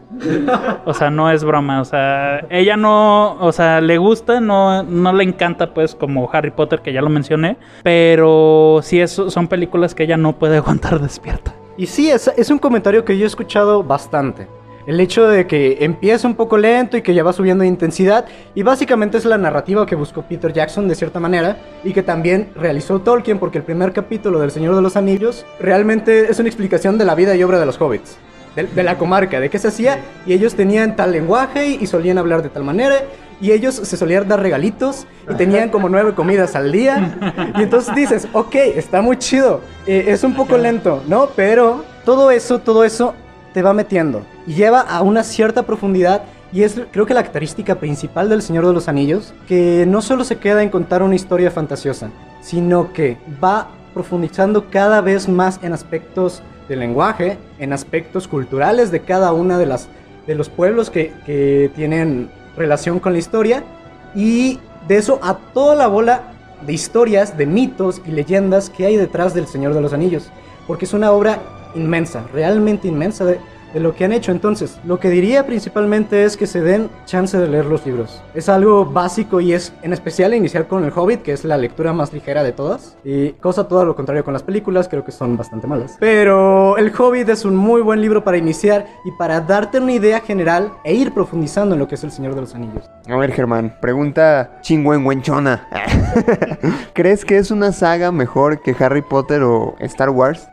[0.86, 5.14] O sea, no es broma, o sea, ella no, o sea, le gusta, no, no
[5.14, 9.96] le encanta pues como Harry Potter que ya lo mencioné, pero sí es, son películas
[9.96, 11.54] que ella no puede aguantar despierta.
[11.78, 14.48] Y sí, es, es un comentario que yo he escuchado bastante.
[14.86, 18.26] El hecho de que empieza un poco lento y que ya va subiendo de intensidad
[18.54, 22.50] y básicamente es la narrativa que buscó Peter Jackson de cierta manera y que también
[22.56, 27.00] realizó Tolkien porque el primer capítulo del Señor de los Anillos realmente es una explicación
[27.00, 28.18] de la vida y obra de los hobbits,
[28.56, 32.44] de, la comarca, de qué se hacía y ellos tenían tal lenguaje y, solían hablar
[32.44, 33.06] de tal manera
[33.42, 37.18] y ellos se solían dar regalitos y tenían como nueve comidas al día.
[37.58, 41.28] Y entonces dices, ok, está muy chido, eh, es un poco lento, ¿no?
[41.36, 43.14] Pero todo eso, todo eso
[43.56, 47.76] te va metiendo y lleva a una cierta profundidad y es creo que la característica
[47.76, 51.50] principal del Señor de los Anillos, que no solo se queda en contar una historia
[51.52, 52.10] fantasiosa,
[52.42, 59.00] sino que va profundizando cada vez más en aspectos del lenguaje, en aspectos culturales de
[59.00, 59.88] cada una de las
[60.28, 63.64] de los pueblos que, que tienen relación con la historia.
[64.14, 66.24] Y de eso a toda la bola
[66.68, 70.30] de historias, de mitos y leyendas que hay detrás del Señor de los Anillos,
[70.68, 71.40] porque es una obra
[71.76, 73.40] inmensa, realmente inmensa de,
[73.80, 74.32] lo que han hecho.
[74.32, 78.22] Entonces, lo que diría principalmente es que se den chance de leer los libros.
[78.34, 81.94] Es algo básico y es en especial iniciar con El Hobbit, que es la lectura
[81.94, 82.98] más ligera de todas.
[83.04, 85.98] Y cosa todo lo contrario con las películas, creo que son bastante malas.
[86.00, 90.22] Pero El Hobbit es un muy buen libro para iniciar y para darte una idea
[90.22, 92.90] general e ir profundizando en lo que es El Señor de los Anillos.
[93.10, 95.68] A ver, Germán, pregunta chingüengüenchona.
[96.94, 100.48] ¿Crees que es una saga mejor que Harry Potter o Star Wars?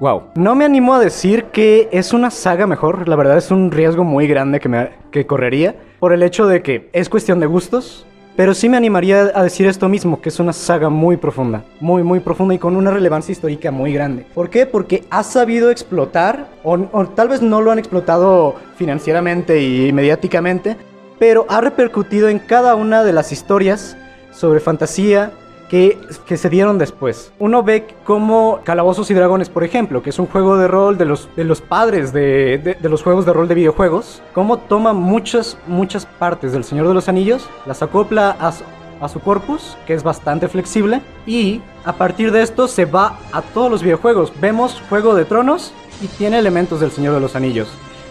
[0.00, 0.30] Wow.
[0.34, 3.08] No me animo a decir que es una saga mejor.
[3.08, 5.76] La verdad es un riesgo muy grande que, me, que correría.
[6.00, 8.06] Por el hecho de que es cuestión de gustos.
[8.36, 12.02] Pero sí me animaría a decir esto mismo, que es una saga muy profunda, muy,
[12.02, 14.26] muy profunda y con una relevancia histórica muy grande.
[14.34, 14.66] ¿Por qué?
[14.66, 20.76] Porque ha sabido explotar, o, o tal vez no lo han explotado financieramente y mediáticamente,
[21.20, 23.96] pero ha repercutido en cada una de las historias
[24.32, 25.30] sobre fantasía,
[25.68, 25.98] que,
[26.36, 27.32] se dieron después.
[27.38, 31.04] Uno ve como Calabozos y Dragones, por ejemplo, que es un juego de rol de
[31.04, 36.06] los, de los padres de, los juegos de rol de videojuegos, como toma muchas, muchas
[36.06, 38.52] partes del Señor de los Anillos, las acopla a
[39.00, 43.42] a su corpus, que es bastante flexible, y a partir de esto se va a
[43.42, 44.32] todos los videojuegos.
[44.40, 47.68] Vemos Juego de Tronos y tiene elementos del Señor de los Anillos.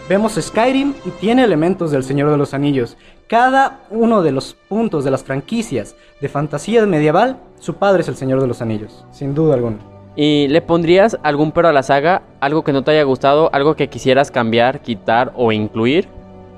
[0.09, 2.97] Vemos Skyrim y tiene elementos del Señor de los Anillos.
[3.27, 8.17] Cada uno de los puntos de las franquicias de fantasía medieval, su padre es el
[8.17, 9.77] Señor de los Anillos, sin duda alguna.
[10.17, 12.21] ¿Y le pondrías algún pero a la saga?
[12.41, 13.49] ¿Algo que no te haya gustado?
[13.53, 16.09] ¿Algo que quisieras cambiar, quitar o incluir?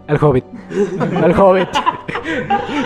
[0.07, 0.45] El Hobbit.
[1.23, 1.69] El Hobbit.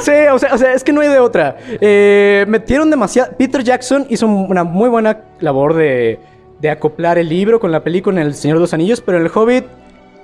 [0.01, 1.55] Sí, o sea, es que no hay de otra.
[1.79, 3.31] Eh, metieron demasiado.
[3.37, 6.19] Peter Jackson hizo una muy buena labor de,
[6.59, 9.31] de acoplar el libro con la película en El Señor de los Anillos, pero el
[9.33, 9.63] Hobbit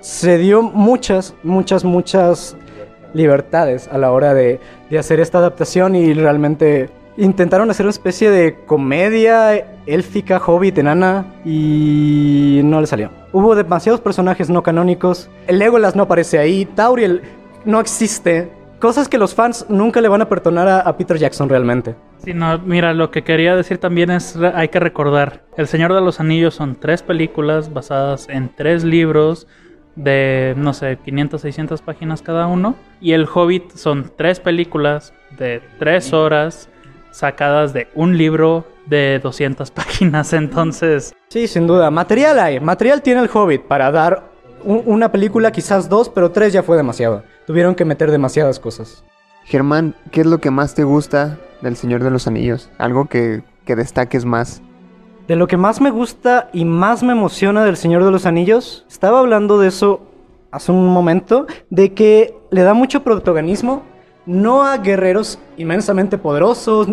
[0.05, 2.55] se dio muchas, muchas, muchas
[3.15, 4.59] libertades a la hora de,
[4.91, 11.25] de hacer esta adaptación y realmente intentaron hacer una especie de comedia élfica, hobbit, enana
[11.43, 13.09] y no le salió.
[13.33, 15.27] Hubo demasiados personajes no canónicos.
[15.47, 17.23] El Legolas no aparece ahí, Tauriel
[17.65, 18.51] no existe.
[18.79, 21.95] Cosas que los fans nunca le van a perdonar a, a Peter Jackson realmente.
[22.19, 26.01] Sí, no, mira, lo que quería decir también es, hay que recordar, El Señor de
[26.01, 29.47] los Anillos son tres películas basadas en tres libros
[29.95, 32.75] de, no sé, 500, 600 páginas cada uno.
[33.01, 36.69] Y El Hobbit son tres películas de tres horas
[37.11, 40.33] sacadas de un libro de 200 páginas.
[40.33, 41.91] Entonces, Sí, sin duda.
[41.91, 42.59] Material hay.
[42.59, 44.31] Material tiene el Hobbit para dar
[44.63, 47.23] una película, quizás dos, pero tres ya fue demasiado.
[47.45, 49.03] Tuvieron que meter demasiadas cosas.
[49.43, 52.71] Germán, ¿qué es lo que más te gusta del Señor de los Anillos?
[52.77, 54.61] Algo que, que destaques más.
[55.27, 58.85] De lo que más me gusta y más me emociona del Señor de los Anillos,
[58.87, 60.01] estaba hablando de eso
[60.51, 63.81] hace un momento, de que le da mucho protagonismo
[64.25, 66.87] no a guerreros inmensamente poderosos,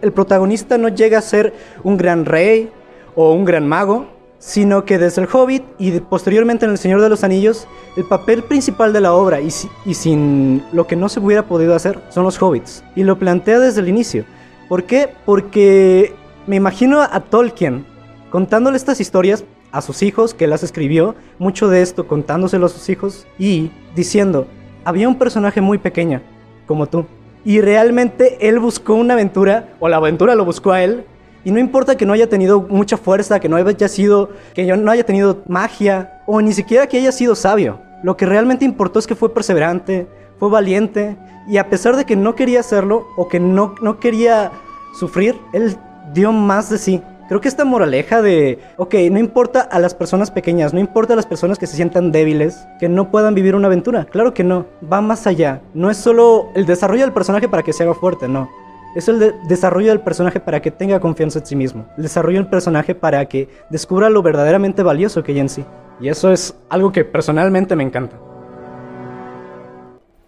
[0.00, 2.70] el protagonista no llega a ser un gran rey
[3.14, 4.06] o un gran mago,
[4.38, 7.66] sino que desde el Hobbit y posteriormente en el Señor de los Anillos,
[7.96, 9.48] el papel principal de la obra y,
[9.84, 12.84] y sin lo que no se hubiera podido hacer son los hobbits.
[12.94, 14.24] Y lo plantea desde el inicio.
[14.68, 15.08] ¿Por qué?
[15.24, 16.14] Porque
[16.48, 17.84] me imagino a Tolkien
[18.30, 22.88] contándole estas historias a sus hijos, que las escribió, mucho de esto contándoselo a sus
[22.88, 24.46] hijos y diciendo,
[24.82, 26.22] había un personaje muy pequeño,
[26.66, 27.04] como tú.
[27.44, 31.04] Y realmente él buscó una aventura, o la aventura lo buscó a él,
[31.44, 34.90] y no importa que no haya tenido mucha fuerza, que no haya sido, que no
[34.90, 37.78] haya tenido magia, o ni siquiera que haya sido sabio.
[38.02, 40.06] Lo que realmente importó es que fue perseverante,
[40.38, 44.50] fue valiente, y a pesar de que no quería hacerlo, o que no, no quería
[44.98, 45.76] sufrir, él
[46.12, 47.02] dio más de sí.
[47.28, 51.16] Creo que esta moraleja de, ok, no importa a las personas pequeñas, no importa a
[51.16, 54.06] las personas que se sientan débiles, que no puedan vivir una aventura.
[54.06, 55.60] Claro que no, va más allá.
[55.74, 58.48] No es solo el desarrollo del personaje para que se haga fuerte, no.
[58.96, 61.84] Es el de- desarrollo del personaje para que tenga confianza en sí mismo.
[61.98, 65.66] El desarrollo del personaje para que descubra lo verdaderamente valioso que hay en sí.
[66.00, 68.16] Y eso es algo que personalmente me encanta.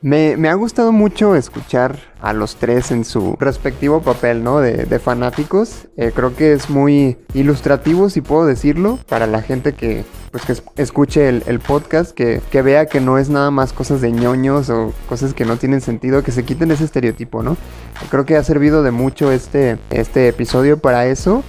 [0.03, 4.61] Me, me ha gustado mucho escuchar a los tres en su respectivo papel, ¿no?
[4.61, 5.89] De, de fanáticos.
[5.99, 10.53] Eh, creo que es muy ilustrativo, si puedo decirlo, para la gente que, pues, que
[10.53, 14.11] es- escuche el, el podcast, que, que vea que no es nada más cosas de
[14.11, 17.59] ñoños o cosas que no tienen sentido, que se quiten ese estereotipo, ¿no?
[18.11, 21.43] Creo que ha servido de mucho este, este episodio para eso.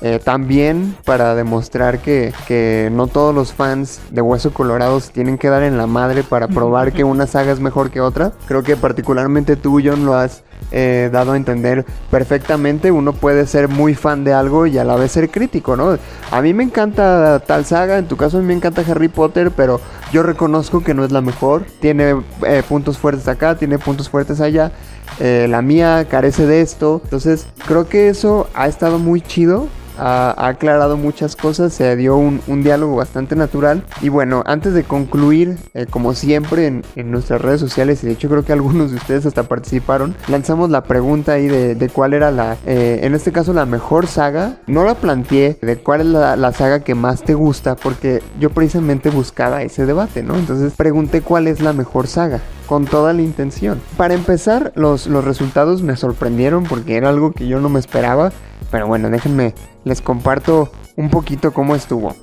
[0.00, 5.38] Eh, también para demostrar que, que no todos los fans de Hueso Colorado se tienen
[5.38, 8.32] que dar en la madre para probar que una saga es mejor que otra.
[8.46, 10.42] Creo que particularmente tú, John, lo has
[10.72, 12.90] eh, dado a entender perfectamente.
[12.90, 15.98] Uno puede ser muy fan de algo y a la vez ser crítico, ¿no?
[16.30, 19.50] A mí me encanta tal saga, en tu caso a mí me encanta Harry Potter,
[19.50, 19.80] pero
[20.12, 21.64] yo reconozco que no es la mejor.
[21.80, 22.16] Tiene
[22.46, 24.72] eh, puntos fuertes acá, tiene puntos fuertes allá.
[25.20, 27.00] Eh, la mía carece de esto.
[27.04, 29.68] Entonces, creo que eso ha estado muy chido.
[29.98, 33.82] Ha, ha aclarado muchas cosas, se dio un, un diálogo bastante natural.
[34.02, 38.12] Y bueno, antes de concluir, eh, como siempre en, en nuestras redes sociales, y de
[38.12, 42.14] hecho creo que algunos de ustedes hasta participaron, lanzamos la pregunta ahí de, de cuál
[42.14, 44.56] era la, eh, en este caso, la mejor saga.
[44.66, 48.50] No la planteé de cuál es la, la saga que más te gusta, porque yo
[48.50, 50.36] precisamente buscaba ese debate, ¿no?
[50.36, 53.80] Entonces pregunté cuál es la mejor saga con toda la intención.
[53.96, 58.32] Para empezar, los, los resultados me sorprendieron porque era algo que yo no me esperaba.
[58.70, 59.54] Pero bueno, déjenme,
[59.84, 62.14] les comparto un poquito cómo estuvo.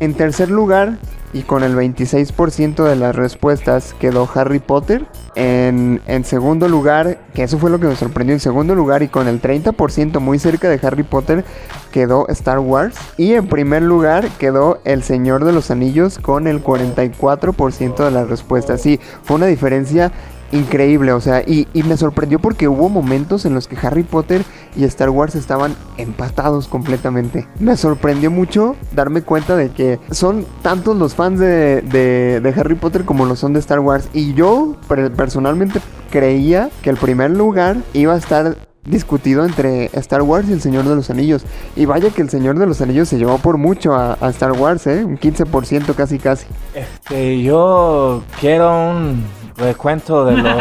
[0.00, 0.98] En tercer lugar,
[1.32, 5.06] y con el 26% de las respuestas, quedó Harry Potter.
[5.34, 9.08] En, en segundo lugar, que eso fue lo que me sorprendió, en segundo lugar y
[9.08, 11.44] con el 30% muy cerca de Harry Potter,
[11.90, 12.96] quedó Star Wars.
[13.16, 18.28] Y en primer lugar quedó El Señor de los Anillos con el 44% de las
[18.28, 18.82] respuestas.
[18.82, 20.12] Sí, fue una diferencia
[20.52, 24.44] increíble, o sea, y, me sorprendió porque hubo momentos en los que Harry Potter
[24.76, 27.46] y Star Wars estaban empatados completamente.
[27.58, 32.74] Me sorprendió mucho darme cuenta de que son tantos los fans de, de- de Harry
[32.74, 34.08] Potter como lo son de Star Wars.
[34.12, 35.80] Y yo per- personalmente
[36.10, 40.84] creía que el primer lugar iba a estar discutido entre Star Wars y el Señor
[40.84, 41.44] de los Anillos.
[41.76, 44.52] Y vaya que el Señor de los Anillos se llevó por mucho a, a Star
[44.52, 45.04] Wars, ¿eh?
[45.04, 46.46] Un 15% casi casi.
[46.74, 49.22] Este, yo quiero un
[49.56, 50.56] recuento de los,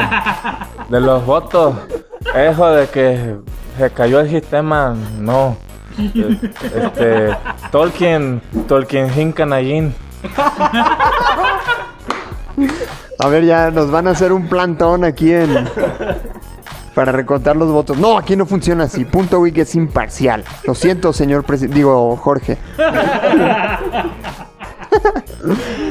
[0.90, 1.76] de los votos.
[2.36, 3.38] Eso de que
[3.78, 5.56] se cayó el sistema, no.
[5.98, 7.36] Este,
[7.72, 9.96] Tolkien, Tolkien Hinkanagin.
[13.20, 15.68] A ver, ya nos van a hacer un plantón aquí en.
[16.96, 17.98] Para recontar los votos.
[17.98, 19.06] No, aquí no funciona así.
[19.06, 20.44] Punto Wiki es imparcial.
[20.66, 21.78] Lo siento, señor presidente.
[21.78, 22.58] Digo, Jorge.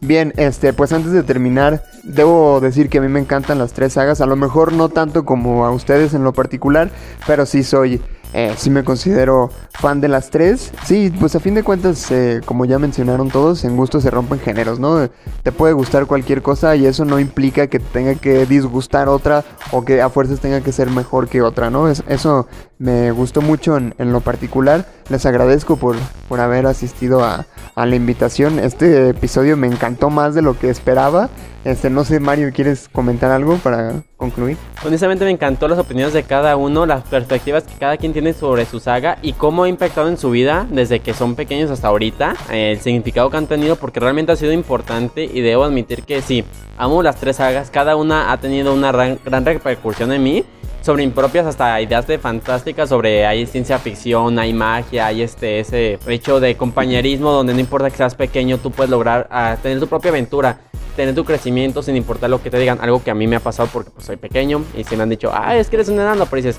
[0.00, 3.94] Bien, este, pues antes de terminar, debo decir que a mí me encantan las tres
[3.94, 4.20] sagas.
[4.20, 6.90] A lo mejor no tanto como a ustedes en lo particular,
[7.26, 8.00] pero sí soy,
[8.32, 9.50] eh, sí me considero
[9.80, 10.72] fan de las tres.
[10.84, 14.40] Sí, pues a fin de cuentas, eh, como ya mencionaron todos, en gusto se rompen
[14.40, 15.08] géneros, ¿no?
[15.42, 19.44] Te puede gustar cualquier cosa y eso no implica que te tenga que disgustar otra
[19.72, 21.88] o que a fuerzas tenga que ser mejor que otra, ¿no?
[21.88, 22.46] Es- eso
[22.78, 24.86] me gustó mucho en, en lo particular.
[25.08, 25.96] Les agradezco por,
[26.28, 28.58] por haber asistido a, a la invitación.
[28.58, 31.28] Este episodio me encantó más de lo que esperaba.
[31.64, 34.56] Este, no sé, Mario, ¿quieres comentar algo para concluir?
[34.86, 38.64] Honestamente me encantó las opiniones de cada uno, las perspectivas que cada quien tiene sobre
[38.64, 42.34] su saga y cómo ha impactado en su vida desde que son pequeños hasta ahorita,
[42.50, 46.22] eh, el significado que han tenido porque realmente ha sido importante y debo admitir que
[46.22, 46.44] sí,
[46.76, 50.44] amo las tres sagas, cada una ha tenido una gran, repercusión en mí.
[50.88, 55.98] Sobre impropias hasta ideas de fantásticas sobre hay ciencia ficción, hay magia, hay este ese
[56.06, 59.86] hecho de compañerismo donde no importa que seas pequeño, tú puedes lograr ah, tener tu
[59.86, 60.60] propia aventura
[60.96, 62.78] tener tu crecimiento sin importar lo que te digan.
[62.80, 65.10] Algo que a mí me ha pasado porque pues, soy pequeño y se me han
[65.10, 66.58] dicho, ah, es que eres un enano, pero dices,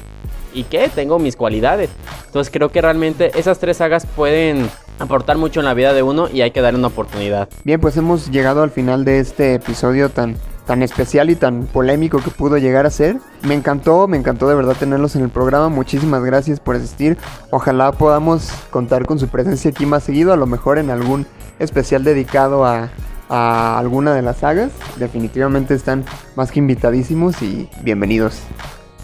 [0.54, 0.92] ¿y qué?
[0.94, 1.90] Tengo mis cualidades.
[2.28, 4.70] Entonces creo que realmente esas tres sagas pueden
[5.00, 7.50] aportar mucho en la vida de uno y hay que darle una oportunidad.
[7.64, 10.38] Bien, pues hemos llegado al final de este episodio tan,
[10.70, 13.18] tan especial y tan polémico que pudo llegar a ser.
[13.42, 15.68] Me encantó, me encantó de verdad tenerlos en el programa.
[15.68, 17.18] Muchísimas gracias por asistir.
[17.50, 21.26] Ojalá podamos contar con su presencia aquí más seguido, a lo mejor en algún
[21.58, 22.92] especial dedicado a,
[23.30, 24.70] a alguna de las sagas.
[24.98, 26.06] Definitivamente están
[26.36, 28.40] más que invitadísimos y bienvenidos.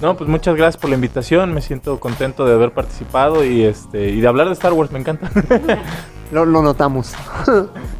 [0.03, 1.51] No, pues muchas gracias por la invitación.
[1.51, 4.91] Me siento contento de haber participado y este y de hablar de Star Wars.
[4.91, 5.31] Me encanta.
[6.31, 7.13] Lo, lo notamos.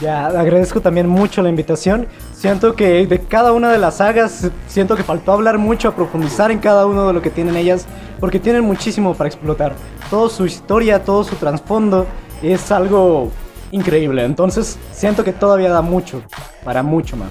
[0.00, 2.06] Ya, agradezco también mucho la invitación.
[2.34, 6.58] Siento que de cada una de las sagas, siento que faltó hablar mucho, profundizar en
[6.58, 7.86] cada uno de lo que tienen ellas,
[8.20, 9.74] porque tienen muchísimo para explotar.
[10.10, 12.06] Toda su historia, todo su trasfondo
[12.42, 13.30] es algo
[13.70, 14.24] increíble.
[14.24, 16.22] Entonces, siento que todavía da mucho,
[16.62, 17.30] para mucho más.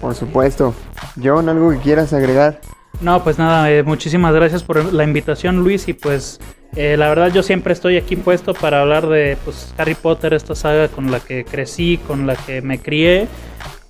[0.00, 0.74] Por supuesto.
[1.22, 2.60] John, ¿algo que quieras agregar?
[3.00, 5.88] No, pues nada, eh, muchísimas gracias por la invitación, Luis.
[5.88, 6.40] Y pues
[6.76, 10.54] eh, la verdad yo siempre estoy aquí puesto para hablar de pues, Harry Potter, esta
[10.54, 13.28] saga con la que crecí, con la que me crié.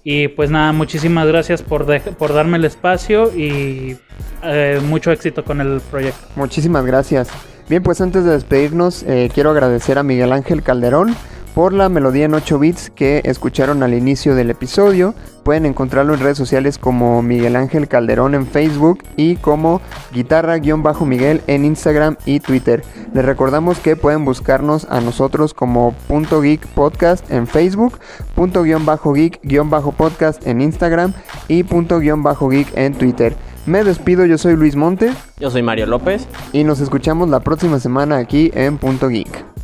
[0.05, 3.99] Y pues nada, muchísimas gracias por, por darme el espacio y
[4.43, 6.27] eh, mucho éxito con el proyecto.
[6.37, 7.29] Muchísimas gracias.
[7.69, 11.15] Bien, pues antes de despedirnos, eh, quiero agradecer a Miguel Ángel Calderón
[11.59, 15.17] por la melodía en 8 bits que escucharon al inicio del episodio.
[15.43, 19.81] Pueden encontrarlo en redes sociales como Miguel Ángel Calderón en Facebook y como
[20.13, 22.85] guitarra-miguel en Instagram y Twitter.
[23.13, 27.99] Les recordamos que pueden buscarnos a nosotros como punto geek podcast en Facebook,
[28.37, 29.41] punto geek
[29.97, 31.13] podcast en Instagram
[31.49, 33.35] y punto geek en Twitter.
[33.67, 36.29] Me despido, yo soy Luis Monte Yo soy Mario López.
[36.53, 39.58] y nos escuchamos la próxima semana aquí en Punto Geek.